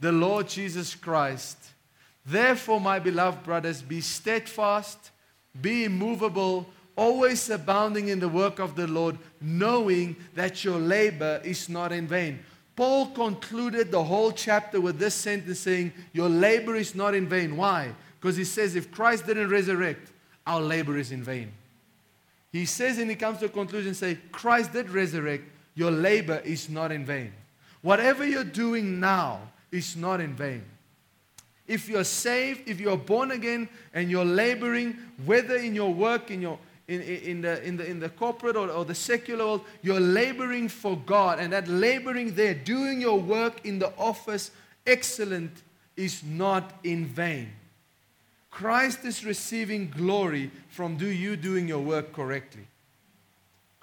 the 0.00 0.10
Lord 0.10 0.48
Jesus 0.48 0.94
Christ. 0.94 1.56
Therefore, 2.26 2.80
my 2.80 2.98
beloved 2.98 3.44
brothers, 3.44 3.82
be 3.82 4.00
steadfast, 4.00 5.10
be 5.60 5.84
immovable, 5.84 6.66
always 6.96 7.48
abounding 7.50 8.08
in 8.08 8.18
the 8.18 8.28
work 8.28 8.58
of 8.58 8.74
the 8.74 8.86
Lord, 8.86 9.16
knowing 9.40 10.16
that 10.34 10.64
your 10.64 10.78
labor 10.78 11.40
is 11.44 11.68
not 11.68 11.92
in 11.92 12.08
vain. 12.08 12.40
Paul 12.74 13.06
concluded 13.06 13.90
the 13.90 14.02
whole 14.02 14.32
chapter 14.32 14.80
with 14.80 14.98
this 14.98 15.14
sentence 15.14 15.60
saying, 15.60 15.92
Your 16.12 16.28
labor 16.28 16.74
is 16.74 16.94
not 16.94 17.14
in 17.14 17.28
vain. 17.28 17.56
Why? 17.56 17.92
Because 18.20 18.36
he 18.36 18.44
says, 18.44 18.76
if 18.76 18.90
Christ 18.90 19.26
didn't 19.26 19.48
resurrect, 19.48 20.12
our 20.46 20.60
labor 20.60 20.98
is 20.98 21.12
in 21.12 21.22
vain. 21.22 21.52
He 22.52 22.66
says, 22.66 22.98
and 22.98 23.08
he 23.08 23.16
comes 23.16 23.38
to 23.38 23.46
a 23.46 23.48
conclusion, 23.48 23.94
say, 23.94 24.18
Christ 24.32 24.72
did 24.72 24.90
resurrect, 24.90 25.44
your 25.74 25.90
labor 25.90 26.40
is 26.44 26.68
not 26.68 26.90
in 26.90 27.04
vain. 27.04 27.32
Whatever 27.82 28.26
you're 28.26 28.44
doing 28.44 28.98
now 28.98 29.40
is 29.70 29.96
not 29.96 30.20
in 30.20 30.34
vain. 30.34 30.64
If 31.66 31.88
you're 31.88 32.04
saved, 32.04 32.68
if 32.68 32.80
you're 32.80 32.96
born 32.96 33.32
again 33.32 33.68
and 33.92 34.10
you're 34.10 34.24
laboring, 34.24 34.96
whether 35.24 35.56
in 35.56 35.74
your 35.74 35.92
work, 35.92 36.30
in 36.30 36.40
your 36.40 36.58
in, 36.88 37.00
in, 37.00 37.40
the, 37.40 37.62
in, 37.64 37.76
the, 37.76 37.90
in 37.90 38.00
the 38.00 38.08
corporate 38.08 38.54
or, 38.54 38.70
or 38.70 38.84
the 38.84 38.94
secular 38.94 39.44
world, 39.44 39.64
you're 39.82 40.00
laboring 40.00 40.68
for 40.68 40.96
God. 40.96 41.40
And 41.40 41.52
that 41.52 41.66
laboring 41.66 42.34
there, 42.34 42.54
doing 42.54 43.00
your 43.00 43.18
work 43.18 43.66
in 43.66 43.80
the 43.80 43.92
office, 43.98 44.52
excellent, 44.86 45.50
is 45.96 46.22
not 46.22 46.78
in 46.84 47.06
vain. 47.06 47.50
Christ 48.50 49.04
is 49.04 49.24
receiving 49.24 49.90
glory 49.90 50.50
from 50.68 50.96
do 50.96 51.06
you 51.06 51.36
doing 51.36 51.66
your 51.66 51.80
work 51.80 52.12
correctly. 52.12 52.66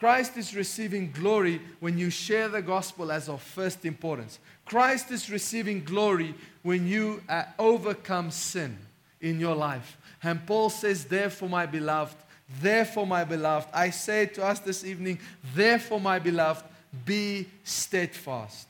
Christ 0.03 0.35
is 0.35 0.53
receiving 0.53 1.13
glory 1.13 1.61
when 1.79 1.97
you 1.97 2.09
share 2.09 2.49
the 2.49 2.61
gospel 2.61 3.09
as 3.09 3.29
of 3.29 3.41
first 3.41 3.85
importance. 3.85 4.37
Christ 4.65 5.11
is 5.11 5.29
receiving 5.29 5.81
glory 5.81 6.35
when 6.61 6.85
you 6.85 7.23
uh, 7.29 7.43
overcome 7.57 8.29
sin 8.29 8.77
in 9.21 9.39
your 9.39 9.55
life. 9.55 9.95
And 10.21 10.45
Paul 10.45 10.69
says, 10.69 11.05
Therefore, 11.05 11.47
my 11.47 11.65
beloved, 11.65 12.17
therefore, 12.59 13.07
my 13.07 13.23
beloved, 13.23 13.69
I 13.73 13.91
say 13.91 14.25
to 14.25 14.43
us 14.43 14.59
this 14.59 14.83
evening, 14.83 15.19
therefore, 15.55 16.01
my 16.01 16.19
beloved, 16.19 16.65
be 17.05 17.47
steadfast, 17.63 18.67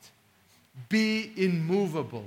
be 0.87 1.31
immovable, 1.35 2.25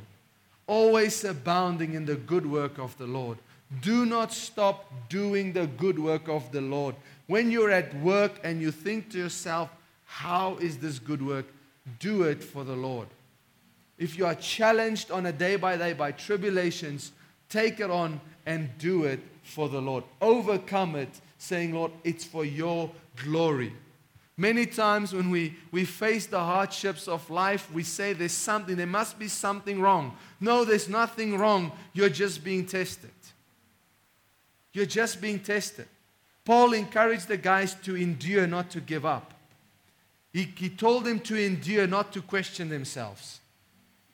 always 0.66 1.22
abounding 1.22 1.94
in 1.94 2.06
the 2.06 2.16
good 2.16 2.44
work 2.44 2.78
of 2.78 2.98
the 2.98 3.06
Lord. 3.06 3.38
Do 3.82 4.04
not 4.04 4.32
stop 4.32 4.92
doing 5.08 5.52
the 5.52 5.68
good 5.68 5.98
work 5.98 6.28
of 6.28 6.50
the 6.50 6.60
Lord. 6.60 6.96
When 7.26 7.50
you're 7.50 7.70
at 7.70 7.94
work 8.00 8.40
and 8.44 8.60
you 8.60 8.70
think 8.70 9.10
to 9.10 9.18
yourself, 9.18 9.70
how 10.04 10.56
is 10.56 10.78
this 10.78 10.98
good 10.98 11.24
work? 11.24 11.46
Do 11.98 12.22
it 12.22 12.42
for 12.42 12.64
the 12.64 12.76
Lord. 12.76 13.08
If 13.98 14.18
you 14.18 14.26
are 14.26 14.34
challenged 14.34 15.10
on 15.10 15.26
a 15.26 15.32
day 15.32 15.56
by 15.56 15.76
day 15.76 15.92
by 15.92 16.12
tribulations, 16.12 17.12
take 17.48 17.80
it 17.80 17.90
on 17.90 18.20
and 18.44 18.70
do 18.78 19.04
it 19.04 19.20
for 19.42 19.68
the 19.68 19.80
Lord. 19.80 20.04
Overcome 20.20 20.96
it, 20.96 21.08
saying, 21.38 21.74
Lord, 21.74 21.92
it's 22.04 22.24
for 22.24 22.44
your 22.44 22.90
glory. 23.24 23.72
Many 24.36 24.66
times 24.66 25.14
when 25.14 25.30
we, 25.30 25.56
we 25.72 25.86
face 25.86 26.26
the 26.26 26.40
hardships 26.40 27.08
of 27.08 27.28
life, 27.30 27.72
we 27.72 27.82
say 27.82 28.12
there's 28.12 28.32
something, 28.32 28.76
there 28.76 28.86
must 28.86 29.18
be 29.18 29.28
something 29.28 29.80
wrong. 29.80 30.14
No, 30.40 30.64
there's 30.64 30.90
nothing 30.90 31.38
wrong. 31.38 31.72
You're 31.94 32.10
just 32.10 32.44
being 32.44 32.66
tested. 32.66 33.10
You're 34.74 34.84
just 34.84 35.22
being 35.22 35.38
tested. 35.38 35.88
Paul 36.46 36.74
encouraged 36.74 37.26
the 37.26 37.36
guys 37.36 37.74
to 37.82 37.96
endure, 37.96 38.46
not 38.46 38.70
to 38.70 38.80
give 38.80 39.04
up. 39.04 39.34
He, 40.32 40.44
he 40.56 40.68
told 40.68 41.04
them 41.04 41.18
to 41.20 41.36
endure, 41.36 41.88
not 41.88 42.12
to 42.12 42.22
question 42.22 42.68
themselves. 42.68 43.40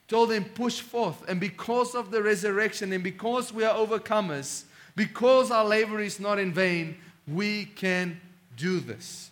Told 0.08 0.30
them, 0.30 0.46
push 0.46 0.80
forth. 0.80 1.28
And 1.28 1.38
because 1.38 1.94
of 1.94 2.10
the 2.10 2.22
resurrection 2.22 2.90
and 2.94 3.04
because 3.04 3.52
we 3.52 3.64
are 3.64 3.74
overcomers, 3.74 4.64
because 4.96 5.50
our 5.50 5.64
labor 5.64 6.00
is 6.00 6.18
not 6.18 6.38
in 6.38 6.54
vain, 6.54 6.96
we 7.28 7.66
can 7.66 8.18
do 8.56 8.80
this. 8.80 9.30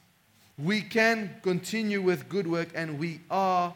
We 0.58 0.82
can 0.82 1.36
continue 1.42 2.02
with 2.02 2.28
good 2.28 2.46
work, 2.46 2.68
and 2.74 2.98
we 2.98 3.20
are, 3.30 3.72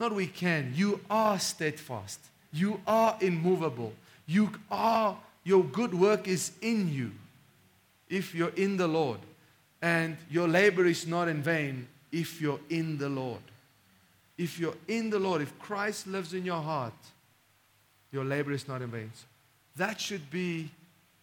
not 0.00 0.12
we 0.12 0.26
can, 0.26 0.72
you 0.74 0.98
are 1.08 1.38
steadfast. 1.38 2.18
You 2.52 2.80
are 2.84 3.16
immovable. 3.20 3.92
You 4.26 4.50
are, 4.72 5.16
your 5.44 5.62
good 5.62 5.94
work 5.94 6.26
is 6.26 6.50
in 6.60 6.92
you 6.92 7.12
if 8.08 8.34
you're 8.34 8.54
in 8.56 8.76
the 8.76 8.88
Lord. 8.88 9.20
And 9.82 10.16
your 10.30 10.48
labor 10.48 10.86
is 10.86 11.06
not 11.06 11.28
in 11.28 11.42
vain 11.42 11.86
if 12.10 12.40
you're 12.40 12.60
in 12.70 12.96
the 12.96 13.08
Lord. 13.08 13.40
If 14.38 14.58
you're 14.58 14.76
in 14.88 15.10
the 15.10 15.18
Lord, 15.18 15.42
if 15.42 15.58
Christ 15.58 16.06
lives 16.06 16.34
in 16.34 16.44
your 16.44 16.60
heart, 16.60 16.94
your 18.10 18.24
labor 18.24 18.52
is 18.52 18.66
not 18.66 18.82
in 18.82 18.90
vain. 18.90 19.10
That 19.76 20.00
should 20.00 20.30
be, 20.30 20.70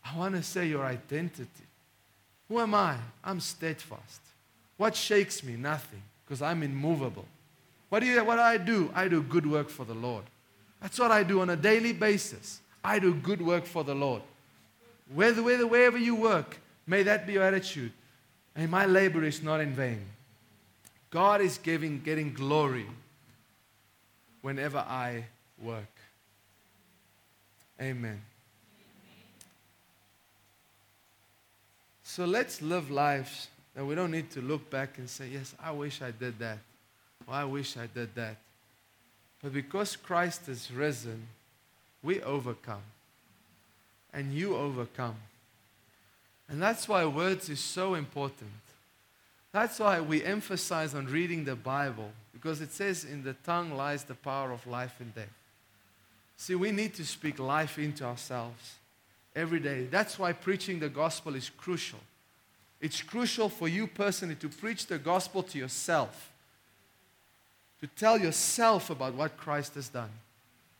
I 0.06 0.18
want 0.18 0.36
to 0.36 0.44
say, 0.44 0.68
your 0.68 0.86
identity. 0.86 1.66
Who 2.50 2.60
am 2.60 2.76
I? 2.76 2.98
I'm 3.24 3.40
steadfast. 3.40 4.22
What 4.78 4.96
shakes 4.96 5.44
me? 5.44 5.56
Nothing, 5.56 6.02
because 6.26 6.42
I'm 6.42 6.64
immovable. 6.64 7.26
What 7.90 8.02
do, 8.02 8.06
you, 8.06 8.24
what 8.24 8.36
do 8.36 8.42
I 8.42 8.58
do? 8.58 8.92
I 8.94 9.08
do 9.08 9.22
good 9.22 9.50
work 9.50 9.70
for 9.70 9.86
the 9.86 9.94
Lord. 9.94 10.24
That's 10.82 11.00
what 11.00 11.12
I 11.12 11.24
do 11.24 11.42
on 11.42 11.50
a 11.50 11.56
daily 11.56 11.94
basis. 11.94 12.62
I 12.84 13.00
do 13.00 13.14
good 13.14 13.42
work 13.42 13.66
for 13.66 13.84
the 13.84 13.96
Lord. 13.96 14.22
Whether, 15.14 15.44
whether, 15.44 15.68
wherever 15.68 15.98
you 15.98 16.16
work, 16.16 16.58
May 16.92 17.04
that 17.04 17.26
be 17.26 17.34
your 17.34 17.44
attitude. 17.44 17.94
And 18.54 18.70
my 18.70 18.86
labor 18.86 19.24
is 19.24 19.42
not 19.42 19.62
in 19.62 19.72
vain. 19.72 20.02
God 21.10 21.40
is 21.40 21.58
giving, 21.58 22.02
getting 22.02 22.34
glory 22.34 22.86
whenever 24.42 24.80
I 24.80 25.24
work. 25.64 25.94
Amen. 27.82 28.22
So 32.04 32.26
let's 32.26 32.62
live 32.62 32.92
lives 32.92 33.48
that 33.74 33.86
we 33.86 33.96
don't 33.96 34.12
need 34.12 34.30
to 34.32 34.42
look 34.42 34.70
back 34.70 34.98
and 34.98 35.10
say, 35.10 35.30
Yes, 35.30 35.56
I 35.64 35.72
wish 35.72 36.02
I 36.02 36.12
did 36.12 36.40
that. 36.40 36.58
Or 37.26 37.36
I 37.36 37.46
wish 37.46 37.78
I 37.78 37.88
did 37.88 38.14
that. 38.16 38.36
But 39.42 39.54
because 39.54 39.96
Christ 39.96 40.50
is 40.50 40.70
risen, 40.70 41.26
we 42.04 42.22
overcome. 42.22 42.84
And 44.14 44.34
you 44.34 44.58
overcome. 44.58 45.16
And 46.52 46.62
that's 46.62 46.88
why 46.88 47.06
words 47.06 47.50
is 47.50 47.62
so 47.62 47.96
important. 47.96 48.52
That's 49.54 49.80
why 49.80 50.02
we 50.02 50.24
emphasize 50.24 50.94
on 50.94 51.06
reading 51.06 51.46
the 51.46 51.56
Bible, 51.56 52.12
because 52.34 52.60
it 52.60 52.74
says, 52.74 53.06
In 53.06 53.24
the 53.24 53.34
tongue 53.46 53.72
lies 53.72 54.04
the 54.04 54.16
power 54.16 54.52
of 54.52 54.68
life 54.68 54.96
and 55.00 55.16
death. 55.16 55.34
See, 56.36 56.56
we 56.56 56.72
need 56.72 56.94
to 56.96 57.06
speak 57.06 57.40
life 57.40 57.80
into 57.80 58.04
ourselves 58.04 58.76
every 59.34 59.62
day. 59.62 59.86
That's 59.86 60.20
why 60.20 60.34
preaching 60.34 60.80
the 60.80 60.90
gospel 60.90 61.36
is 61.36 61.50
crucial. 61.50 62.00
It's 62.82 63.02
crucial 63.02 63.48
for 63.48 63.70
you 63.70 63.88
personally 63.88 64.36
to 64.36 64.50
preach 64.50 64.88
the 64.88 64.98
gospel 64.98 65.44
to 65.44 65.58
yourself, 65.58 66.32
to 67.80 67.88
tell 67.88 68.18
yourself 68.18 68.90
about 68.90 69.14
what 69.14 69.38
Christ 69.38 69.76
has 69.76 69.88
done 69.88 70.10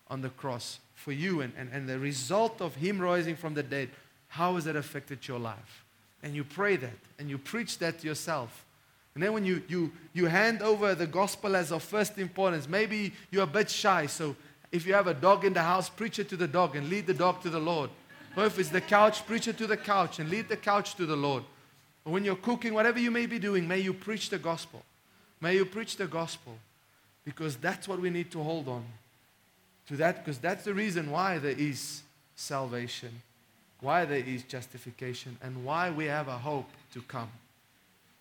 on 0.10 0.22
the 0.22 0.30
cross 0.30 0.80
for 0.96 1.14
you 1.14 1.40
and, 1.40 1.54
and, 1.58 1.70
and 1.72 1.88
the 1.88 1.98
result 1.98 2.62
of 2.62 2.76
Him 2.76 3.00
rising 3.00 3.38
from 3.38 3.54
the 3.54 3.64
dead 3.64 3.90
how 4.32 4.56
has 4.56 4.64
that 4.64 4.78
affected 4.78 5.28
your 5.28 5.40
life? 5.40 5.84
And 6.24 6.34
you 6.34 6.46
pray 6.46 6.78
that 6.78 6.98
and 7.20 7.30
you 7.30 7.38
preach 7.38 7.78
that 7.80 8.00
to 8.00 8.08
yourself. 8.08 8.66
And 9.14 9.22
then 9.22 9.34
when 9.34 9.44
you, 9.44 9.62
you, 9.68 9.92
you 10.14 10.28
hand 10.28 10.62
over 10.62 10.96
the 10.96 11.06
gospel 11.06 11.54
as 11.54 11.72
of 11.72 11.84
first 11.84 12.18
importance, 12.18 12.70
maybe 12.70 13.12
you're 13.30 13.44
a 13.44 13.48
bit 13.48 13.70
shy. 13.70 14.06
So 14.06 14.38
if 14.72 14.88
you 14.88 14.94
have 14.94 15.08
a 15.08 15.14
dog 15.14 15.44
in 15.44 15.52
the 15.52 15.62
house, 15.62 15.90
preach 15.90 16.18
it 16.18 16.30
to 16.30 16.38
the 16.38 16.48
dog 16.48 16.78
and 16.78 16.88
lead 16.88 17.08
the 17.08 17.14
dog 17.14 17.42
to 17.42 17.50
the 17.50 17.60
Lord. 17.60 17.90
Or 18.38 18.46
if 18.46 18.58
it's 18.58 18.70
the 18.70 18.80
couch, 18.80 19.26
preach 19.26 19.50
it 19.50 19.58
to 19.58 19.68
the 19.68 19.76
couch 19.76 20.20
and 20.20 20.30
lead 20.30 20.48
the 20.48 20.56
couch 20.56 20.96
to 20.96 21.06
the 21.06 21.18
Lord. 21.18 21.44
Or 22.06 22.14
when 22.14 22.24
you're 22.24 22.38
cooking, 22.38 22.74
whatever 22.74 23.00
you 23.00 23.12
may 23.12 23.26
be 23.26 23.38
doing, 23.38 23.68
may 23.68 23.80
you 23.80 23.94
preach 23.94 24.30
the 24.30 24.40
gospel. 24.40 24.82
May 25.42 25.56
you 25.56 25.66
preach 25.66 25.98
the 25.98 26.08
gospel. 26.08 26.58
Because 27.26 27.58
that's 27.58 27.86
what 27.86 28.00
we 28.00 28.10
need 28.10 28.32
to 28.32 28.42
hold 28.42 28.70
on 28.70 28.86
to 29.90 29.98
that, 29.98 30.24
because 30.24 30.38
that's 30.38 30.64
the 30.64 30.74
reason 30.74 31.12
why 31.12 31.38
there 31.38 31.52
is 31.52 32.02
salvation 32.36 33.12
why 33.82 34.06
there 34.06 34.20
is 34.20 34.44
justification, 34.44 35.38
and 35.42 35.66
why 35.66 35.90
we 35.90 36.06
have 36.06 36.28
a 36.28 36.38
hope 36.38 36.70
to 36.94 37.02
come. 37.02 37.30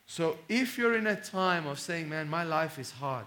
So 0.07 0.39
if 0.49 0.77
you're 0.77 0.97
in 0.97 1.07
a 1.07 1.15
time 1.17 1.67
of 1.67 1.79
saying, 1.79 2.09
man, 2.09 2.29
my 2.29 2.43
life 2.43 2.79
is 2.79 2.91
hard, 2.91 3.27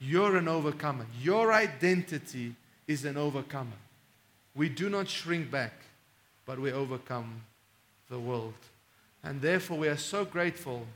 You're 0.00 0.36
an 0.36 0.48
overcomer. 0.48 1.06
Your 1.20 1.52
identity 1.52 2.54
is 2.88 3.04
an 3.04 3.18
overcomer. 3.18 3.76
We 4.54 4.70
do 4.70 4.88
not 4.88 5.08
shrink 5.08 5.50
back, 5.50 5.74
but 6.46 6.58
we 6.58 6.72
overcome 6.72 7.42
the 8.08 8.18
world. 8.18 8.54
And 9.22 9.42
therefore, 9.42 9.76
we 9.76 9.88
are 9.88 9.98
so 9.98 10.24
grateful 10.24 10.86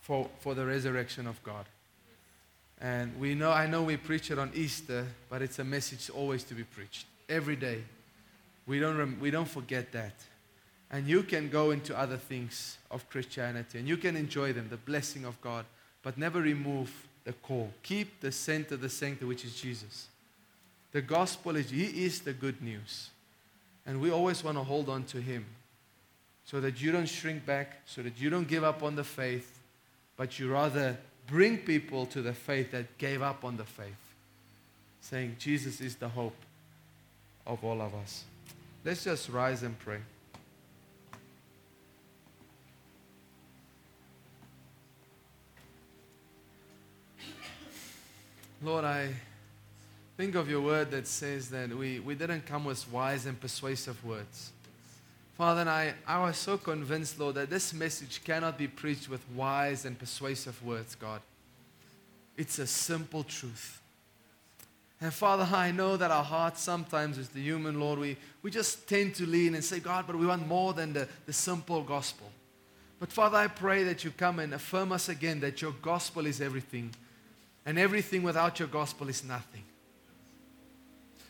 for, 0.00 0.30
for 0.38 0.54
the 0.54 0.64
resurrection 0.64 1.26
of 1.26 1.42
God. 1.42 1.66
And 2.80 3.18
we 3.18 3.34
know, 3.34 3.50
I 3.50 3.66
know 3.66 3.82
we 3.82 3.96
preach 3.96 4.30
it 4.30 4.38
on 4.38 4.52
Easter, 4.54 5.06
but 5.28 5.42
it's 5.42 5.58
a 5.58 5.64
message 5.64 6.08
always 6.08 6.44
to 6.44 6.54
be 6.54 6.62
preached 6.62 7.06
every 7.28 7.56
day. 7.56 7.82
We 8.66 8.80
don't, 8.80 8.96
rem- 8.96 9.18
we 9.20 9.30
don't 9.30 9.48
forget 9.48 9.92
that. 9.92 10.14
And 10.90 11.06
you 11.06 11.22
can 11.22 11.48
go 11.48 11.70
into 11.70 11.98
other 11.98 12.16
things 12.16 12.78
of 12.90 13.08
Christianity 13.08 13.78
and 13.78 13.88
you 13.88 13.96
can 13.96 14.16
enjoy 14.16 14.52
them, 14.52 14.68
the 14.68 14.76
blessing 14.76 15.24
of 15.24 15.40
God, 15.40 15.64
but 16.02 16.16
never 16.16 16.40
remove 16.40 16.90
the 17.24 17.32
core. 17.32 17.68
Keep 17.82 18.20
the 18.20 18.30
center, 18.30 18.76
the 18.76 18.88
center, 18.88 19.26
which 19.26 19.44
is 19.44 19.54
Jesus. 19.56 20.06
The 20.92 21.02
gospel 21.02 21.56
is, 21.56 21.70
He 21.70 22.04
is 22.04 22.20
the 22.20 22.32
good 22.32 22.62
news. 22.62 23.10
And 23.84 24.00
we 24.00 24.10
always 24.10 24.42
want 24.42 24.56
to 24.56 24.64
hold 24.64 24.88
on 24.88 25.04
to 25.04 25.20
Him 25.20 25.44
so 26.44 26.60
that 26.60 26.80
you 26.80 26.92
don't 26.92 27.08
shrink 27.08 27.44
back, 27.44 27.80
so 27.86 28.02
that 28.02 28.18
you 28.20 28.30
don't 28.30 28.46
give 28.46 28.62
up 28.62 28.82
on 28.84 28.94
the 28.94 29.04
faith, 29.04 29.58
but 30.16 30.38
you 30.38 30.50
rather 30.50 30.96
bring 31.26 31.58
people 31.58 32.06
to 32.06 32.22
the 32.22 32.32
faith 32.32 32.70
that 32.70 32.98
gave 32.98 33.20
up 33.20 33.44
on 33.44 33.56
the 33.56 33.64
faith, 33.64 34.14
saying, 35.00 35.36
Jesus 35.40 35.80
is 35.80 35.96
the 35.96 36.08
hope 36.08 36.36
of 37.46 37.64
all 37.64 37.82
of 37.82 37.94
us. 37.94 38.24
Let's 38.86 39.02
just 39.02 39.28
rise 39.30 39.64
and 39.64 39.76
pray. 39.80 39.98
Lord, 48.62 48.84
I 48.84 49.08
think 50.16 50.36
of 50.36 50.48
your 50.48 50.60
word 50.60 50.92
that 50.92 51.08
says 51.08 51.50
that 51.50 51.70
we, 51.76 51.98
we 51.98 52.14
didn't 52.14 52.46
come 52.46 52.64
with 52.64 52.88
wise 52.92 53.26
and 53.26 53.40
persuasive 53.40 54.04
words. 54.04 54.52
Father, 55.36 55.62
and 55.62 55.70
I, 55.70 55.94
I 56.06 56.20
was 56.20 56.36
so 56.36 56.56
convinced, 56.56 57.18
Lord, 57.18 57.34
that 57.34 57.50
this 57.50 57.74
message 57.74 58.22
cannot 58.22 58.56
be 58.56 58.68
preached 58.68 59.08
with 59.08 59.20
wise 59.34 59.84
and 59.84 59.98
persuasive 59.98 60.64
words, 60.64 60.94
God. 60.94 61.22
It's 62.36 62.60
a 62.60 62.68
simple 62.68 63.24
truth. 63.24 63.80
And 65.00 65.12
Father, 65.12 65.46
I 65.54 65.72
know 65.72 65.96
that 65.96 66.10
our 66.10 66.24
hearts 66.24 66.62
sometimes, 66.62 67.18
as 67.18 67.28
the 67.28 67.40
human, 67.40 67.78
Lord, 67.78 67.98
we, 67.98 68.16
we 68.42 68.50
just 68.50 68.88
tend 68.88 69.14
to 69.16 69.26
lean 69.26 69.54
and 69.54 69.62
say, 69.62 69.78
God, 69.78 70.06
but 70.06 70.16
we 70.16 70.26
want 70.26 70.46
more 70.46 70.72
than 70.72 70.94
the, 70.94 71.06
the 71.26 71.32
simple 71.32 71.82
gospel. 71.82 72.30
But 72.98 73.12
Father, 73.12 73.36
I 73.36 73.48
pray 73.48 73.84
that 73.84 74.04
you 74.04 74.10
come 74.10 74.38
and 74.38 74.54
affirm 74.54 74.92
us 74.92 75.10
again 75.10 75.40
that 75.40 75.60
your 75.60 75.72
gospel 75.82 76.26
is 76.26 76.40
everything. 76.40 76.94
And 77.66 77.78
everything 77.78 78.22
without 78.22 78.58
your 78.58 78.68
gospel 78.68 79.08
is 79.08 79.22
nothing. 79.22 79.64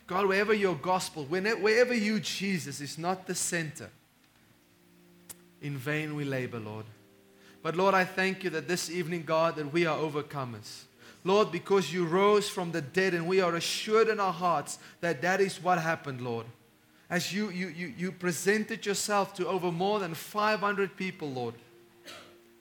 God, 0.06 0.26
wherever 0.26 0.54
your 0.54 0.76
gospel, 0.76 1.24
wherever 1.24 1.94
you, 1.94 2.20
Jesus, 2.20 2.80
is 2.80 2.96
not 2.96 3.26
the 3.26 3.34
center, 3.34 3.90
in 5.60 5.76
vain 5.76 6.14
we 6.14 6.24
labor, 6.24 6.60
Lord. 6.60 6.84
But 7.62 7.74
Lord, 7.74 7.94
I 7.94 8.04
thank 8.04 8.44
you 8.44 8.50
that 8.50 8.68
this 8.68 8.88
evening, 8.88 9.24
God, 9.24 9.56
that 9.56 9.72
we 9.72 9.86
are 9.86 9.98
overcomers. 9.98 10.82
Lord, 11.26 11.50
because 11.50 11.92
you 11.92 12.06
rose 12.06 12.48
from 12.48 12.70
the 12.70 12.80
dead 12.80 13.12
and 13.12 13.26
we 13.26 13.40
are 13.40 13.56
assured 13.56 14.06
in 14.06 14.20
our 14.20 14.32
hearts 14.32 14.78
that 15.00 15.22
that 15.22 15.40
is 15.40 15.60
what 15.60 15.78
happened, 15.78 16.20
Lord. 16.20 16.46
As 17.10 17.32
you, 17.32 17.50
you, 17.50 17.66
you, 17.66 17.92
you 17.98 18.12
presented 18.12 18.86
yourself 18.86 19.34
to 19.34 19.48
over 19.48 19.72
more 19.72 19.98
than 19.98 20.14
500 20.14 20.96
people, 20.96 21.28
Lord. 21.28 21.54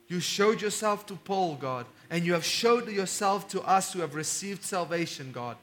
You 0.08 0.18
showed 0.18 0.60
yourself 0.60 1.06
to 1.06 1.14
Paul, 1.14 1.54
God, 1.54 1.86
and 2.10 2.24
you 2.24 2.32
have 2.32 2.44
showed 2.44 2.88
yourself 2.88 3.46
to 3.50 3.62
us 3.62 3.92
who 3.92 4.00
have 4.00 4.16
received 4.16 4.64
salvation, 4.64 5.30
God. 5.30 5.56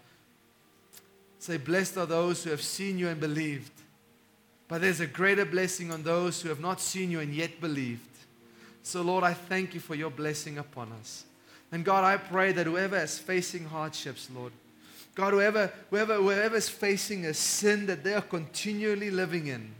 Say, 1.39 1.57
Blessed 1.57 1.97
are 1.97 2.05
those 2.05 2.45
who 2.45 2.51
have 2.51 2.61
seen 2.61 2.97
you 2.97 3.09
and 3.09 3.19
believed. 3.19 3.71
But 4.69 4.79
there's 4.79 5.01
a 5.01 5.07
greater 5.07 5.45
blessing 5.45 5.91
on 5.91 6.03
those 6.03 6.41
who 6.41 6.47
have 6.47 6.61
not 6.61 6.79
seen 6.79 7.11
you 7.11 7.19
and 7.19 7.33
yet 7.33 7.59
believed. 7.59 8.07
So, 8.81 9.01
Lord, 9.01 9.25
I 9.25 9.33
thank 9.33 9.73
you 9.73 9.81
for 9.81 9.93
your 9.93 10.09
blessing 10.09 10.57
upon 10.57 10.93
us. 10.93 11.25
And 11.73 11.83
God, 11.83 12.03
I 12.03 12.17
pray 12.17 12.51
that 12.51 12.67
whoever 12.67 12.97
is 12.97 13.17
facing 13.17 13.65
hardships, 13.65 14.29
Lord, 14.33 14.53
God, 15.15 15.33
whoever, 15.33 15.73
whoever, 15.89 16.15
whoever 16.17 16.55
is 16.55 16.69
facing 16.69 17.25
a 17.25 17.33
sin 17.33 17.87
that 17.87 18.03
they 18.03 18.13
are 18.13 18.21
continually 18.21 19.09
living 19.09 19.47
in, 19.47 19.73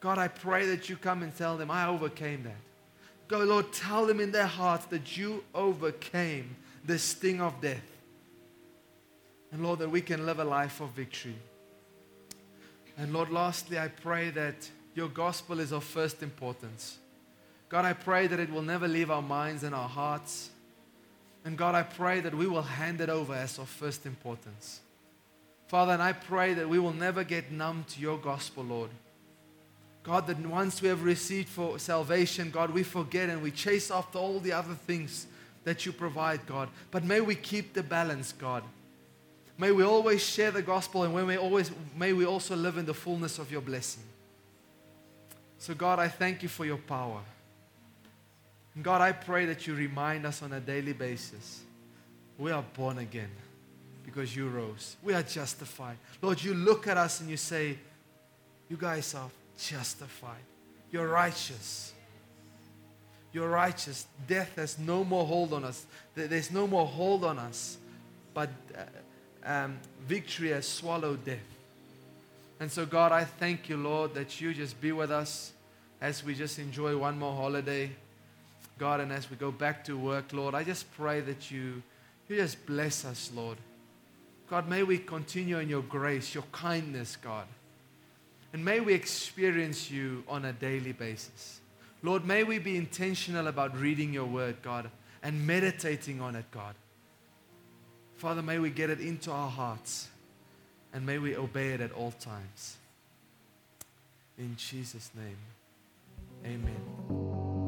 God, 0.00 0.16
I 0.16 0.28
pray 0.28 0.66
that 0.68 0.88
you 0.88 0.96
come 0.96 1.22
and 1.22 1.36
tell 1.36 1.58
them, 1.58 1.70
I 1.70 1.86
overcame 1.86 2.44
that. 2.44 2.56
Go, 3.28 3.40
Lord, 3.40 3.70
tell 3.74 4.06
them 4.06 4.20
in 4.20 4.32
their 4.32 4.46
hearts 4.46 4.86
that 4.86 5.18
you 5.18 5.44
overcame 5.54 6.56
the 6.86 6.98
sting 6.98 7.42
of 7.42 7.60
death. 7.60 7.84
And 9.52 9.62
Lord, 9.62 9.80
that 9.80 9.90
we 9.90 10.00
can 10.00 10.24
live 10.24 10.38
a 10.38 10.44
life 10.44 10.80
of 10.80 10.88
victory. 10.92 11.36
And 12.96 13.12
Lord, 13.12 13.28
lastly, 13.28 13.78
I 13.78 13.88
pray 13.88 14.30
that 14.30 14.70
your 14.94 15.08
gospel 15.08 15.60
is 15.60 15.72
of 15.72 15.84
first 15.84 16.22
importance. 16.22 16.96
God, 17.68 17.84
I 17.84 17.92
pray 17.92 18.28
that 18.28 18.40
it 18.40 18.50
will 18.50 18.62
never 18.62 18.88
leave 18.88 19.10
our 19.10 19.20
minds 19.20 19.62
and 19.62 19.74
our 19.74 19.88
hearts. 19.88 20.48
And 21.44 21.56
God, 21.56 21.74
I 21.74 21.82
pray 21.82 22.20
that 22.20 22.34
we 22.34 22.46
will 22.46 22.62
hand 22.62 23.00
it 23.00 23.08
over 23.08 23.34
as 23.34 23.58
of 23.58 23.68
first 23.68 24.04
importance. 24.06 24.80
Father, 25.68 25.92
and 25.92 26.02
I 26.02 26.12
pray 26.12 26.54
that 26.54 26.68
we 26.68 26.78
will 26.78 26.92
never 26.92 27.24
get 27.24 27.50
numb 27.50 27.84
to 27.90 28.00
your 28.00 28.18
gospel, 28.18 28.64
Lord. 28.64 28.90
God, 30.02 30.26
that 30.26 30.40
once 30.40 30.82
we 30.82 30.88
have 30.88 31.04
received 31.04 31.48
for 31.48 31.78
salvation, 31.78 32.50
God, 32.50 32.70
we 32.70 32.82
forget 32.82 33.28
and 33.28 33.42
we 33.42 33.50
chase 33.50 33.90
after 33.90 34.18
all 34.18 34.40
the 34.40 34.52
other 34.52 34.74
things 34.74 35.26
that 35.64 35.84
you 35.84 35.92
provide, 35.92 36.46
God. 36.46 36.68
But 36.90 37.04
may 37.04 37.20
we 37.20 37.34
keep 37.34 37.74
the 37.74 37.82
balance, 37.82 38.32
God. 38.32 38.62
May 39.58 39.72
we 39.72 39.84
always 39.84 40.24
share 40.24 40.50
the 40.50 40.62
gospel 40.62 41.02
and 41.02 41.14
may 41.14 41.22
we, 41.22 41.36
always, 41.36 41.70
may 41.96 42.14
we 42.14 42.24
also 42.24 42.56
live 42.56 42.78
in 42.78 42.86
the 42.86 42.94
fullness 42.94 43.38
of 43.38 43.52
your 43.52 43.60
blessing. 43.60 44.02
So, 45.58 45.74
God, 45.74 45.98
I 45.98 46.08
thank 46.08 46.42
you 46.42 46.48
for 46.48 46.64
your 46.64 46.78
power. 46.78 47.20
God, 48.82 49.00
I 49.00 49.12
pray 49.12 49.46
that 49.46 49.66
you 49.66 49.74
remind 49.74 50.26
us 50.26 50.42
on 50.42 50.52
a 50.52 50.60
daily 50.60 50.92
basis 50.92 51.62
we 52.40 52.50
are 52.50 52.64
born 52.74 52.98
again 52.98 53.30
because 54.04 54.34
you 54.34 54.48
rose. 54.48 54.96
We 55.02 55.12
are 55.12 55.22
justified. 55.22 55.98
Lord, 56.22 56.42
you 56.42 56.54
look 56.54 56.88
at 56.88 56.96
us 56.96 57.20
and 57.20 57.28
you 57.28 57.36
say, 57.36 57.76
You 58.68 58.78
guys 58.78 59.14
are 59.14 59.28
justified. 59.58 60.42
You're 60.90 61.08
righteous. 61.08 61.92
You're 63.32 63.50
righteous. 63.50 64.06
Death 64.26 64.56
has 64.56 64.78
no 64.78 65.04
more 65.04 65.26
hold 65.26 65.52
on 65.52 65.64
us. 65.64 65.84
There's 66.14 66.50
no 66.50 66.66
more 66.66 66.86
hold 66.86 67.24
on 67.24 67.38
us. 67.38 67.76
But 68.32 68.50
uh, 68.76 68.82
um, 69.44 69.78
victory 70.06 70.48
has 70.50 70.66
swallowed 70.66 71.24
death. 71.24 71.38
And 72.58 72.70
so, 72.70 72.86
God, 72.86 73.12
I 73.12 73.24
thank 73.24 73.68
you, 73.68 73.76
Lord, 73.76 74.14
that 74.14 74.40
you 74.40 74.52
just 74.52 74.80
be 74.80 74.92
with 74.92 75.10
us 75.10 75.52
as 76.00 76.24
we 76.24 76.34
just 76.34 76.58
enjoy 76.58 76.96
one 76.96 77.18
more 77.18 77.34
holiday. 77.34 77.90
God, 78.80 79.00
and 79.00 79.12
as 79.12 79.30
we 79.30 79.36
go 79.36 79.52
back 79.52 79.84
to 79.84 79.98
work, 79.98 80.32
Lord, 80.32 80.54
I 80.54 80.64
just 80.64 80.90
pray 80.94 81.20
that 81.20 81.50
you, 81.50 81.82
you 82.28 82.36
just 82.36 82.64
bless 82.64 83.04
us, 83.04 83.30
Lord. 83.36 83.58
God, 84.48 84.68
may 84.68 84.82
we 84.82 84.96
continue 84.96 85.58
in 85.58 85.68
your 85.68 85.82
grace, 85.82 86.34
your 86.34 86.44
kindness, 86.50 87.16
God. 87.16 87.46
And 88.54 88.64
may 88.64 88.80
we 88.80 88.94
experience 88.94 89.90
you 89.90 90.24
on 90.26 90.46
a 90.46 90.54
daily 90.54 90.92
basis. 90.92 91.60
Lord, 92.02 92.24
may 92.24 92.42
we 92.42 92.58
be 92.58 92.78
intentional 92.78 93.48
about 93.48 93.78
reading 93.78 94.14
your 94.14 94.24
word, 94.24 94.56
God, 94.62 94.90
and 95.22 95.46
meditating 95.46 96.22
on 96.22 96.34
it, 96.34 96.50
God. 96.50 96.74
Father, 98.16 98.40
may 98.40 98.58
we 98.58 98.70
get 98.70 98.88
it 98.88 98.98
into 98.98 99.30
our 99.30 99.50
hearts 99.50 100.08
and 100.94 101.04
may 101.04 101.18
we 101.18 101.36
obey 101.36 101.68
it 101.68 101.82
at 101.82 101.92
all 101.92 102.12
times. 102.12 102.76
In 104.38 104.56
Jesus' 104.56 105.10
name, 105.14 105.36
amen. 106.46 107.59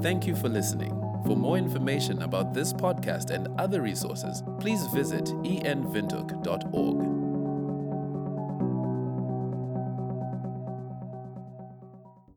Thank 0.00 0.26
you 0.26 0.36
for 0.36 0.48
listening. 0.48 0.90
For 1.26 1.36
more 1.36 1.58
information 1.58 2.22
about 2.22 2.54
this 2.54 2.72
podcast 2.72 3.30
and 3.30 3.48
other 3.60 3.82
resources, 3.82 4.42
please 4.60 4.86
visit 4.86 5.24
envindhoek.org. 5.24 7.17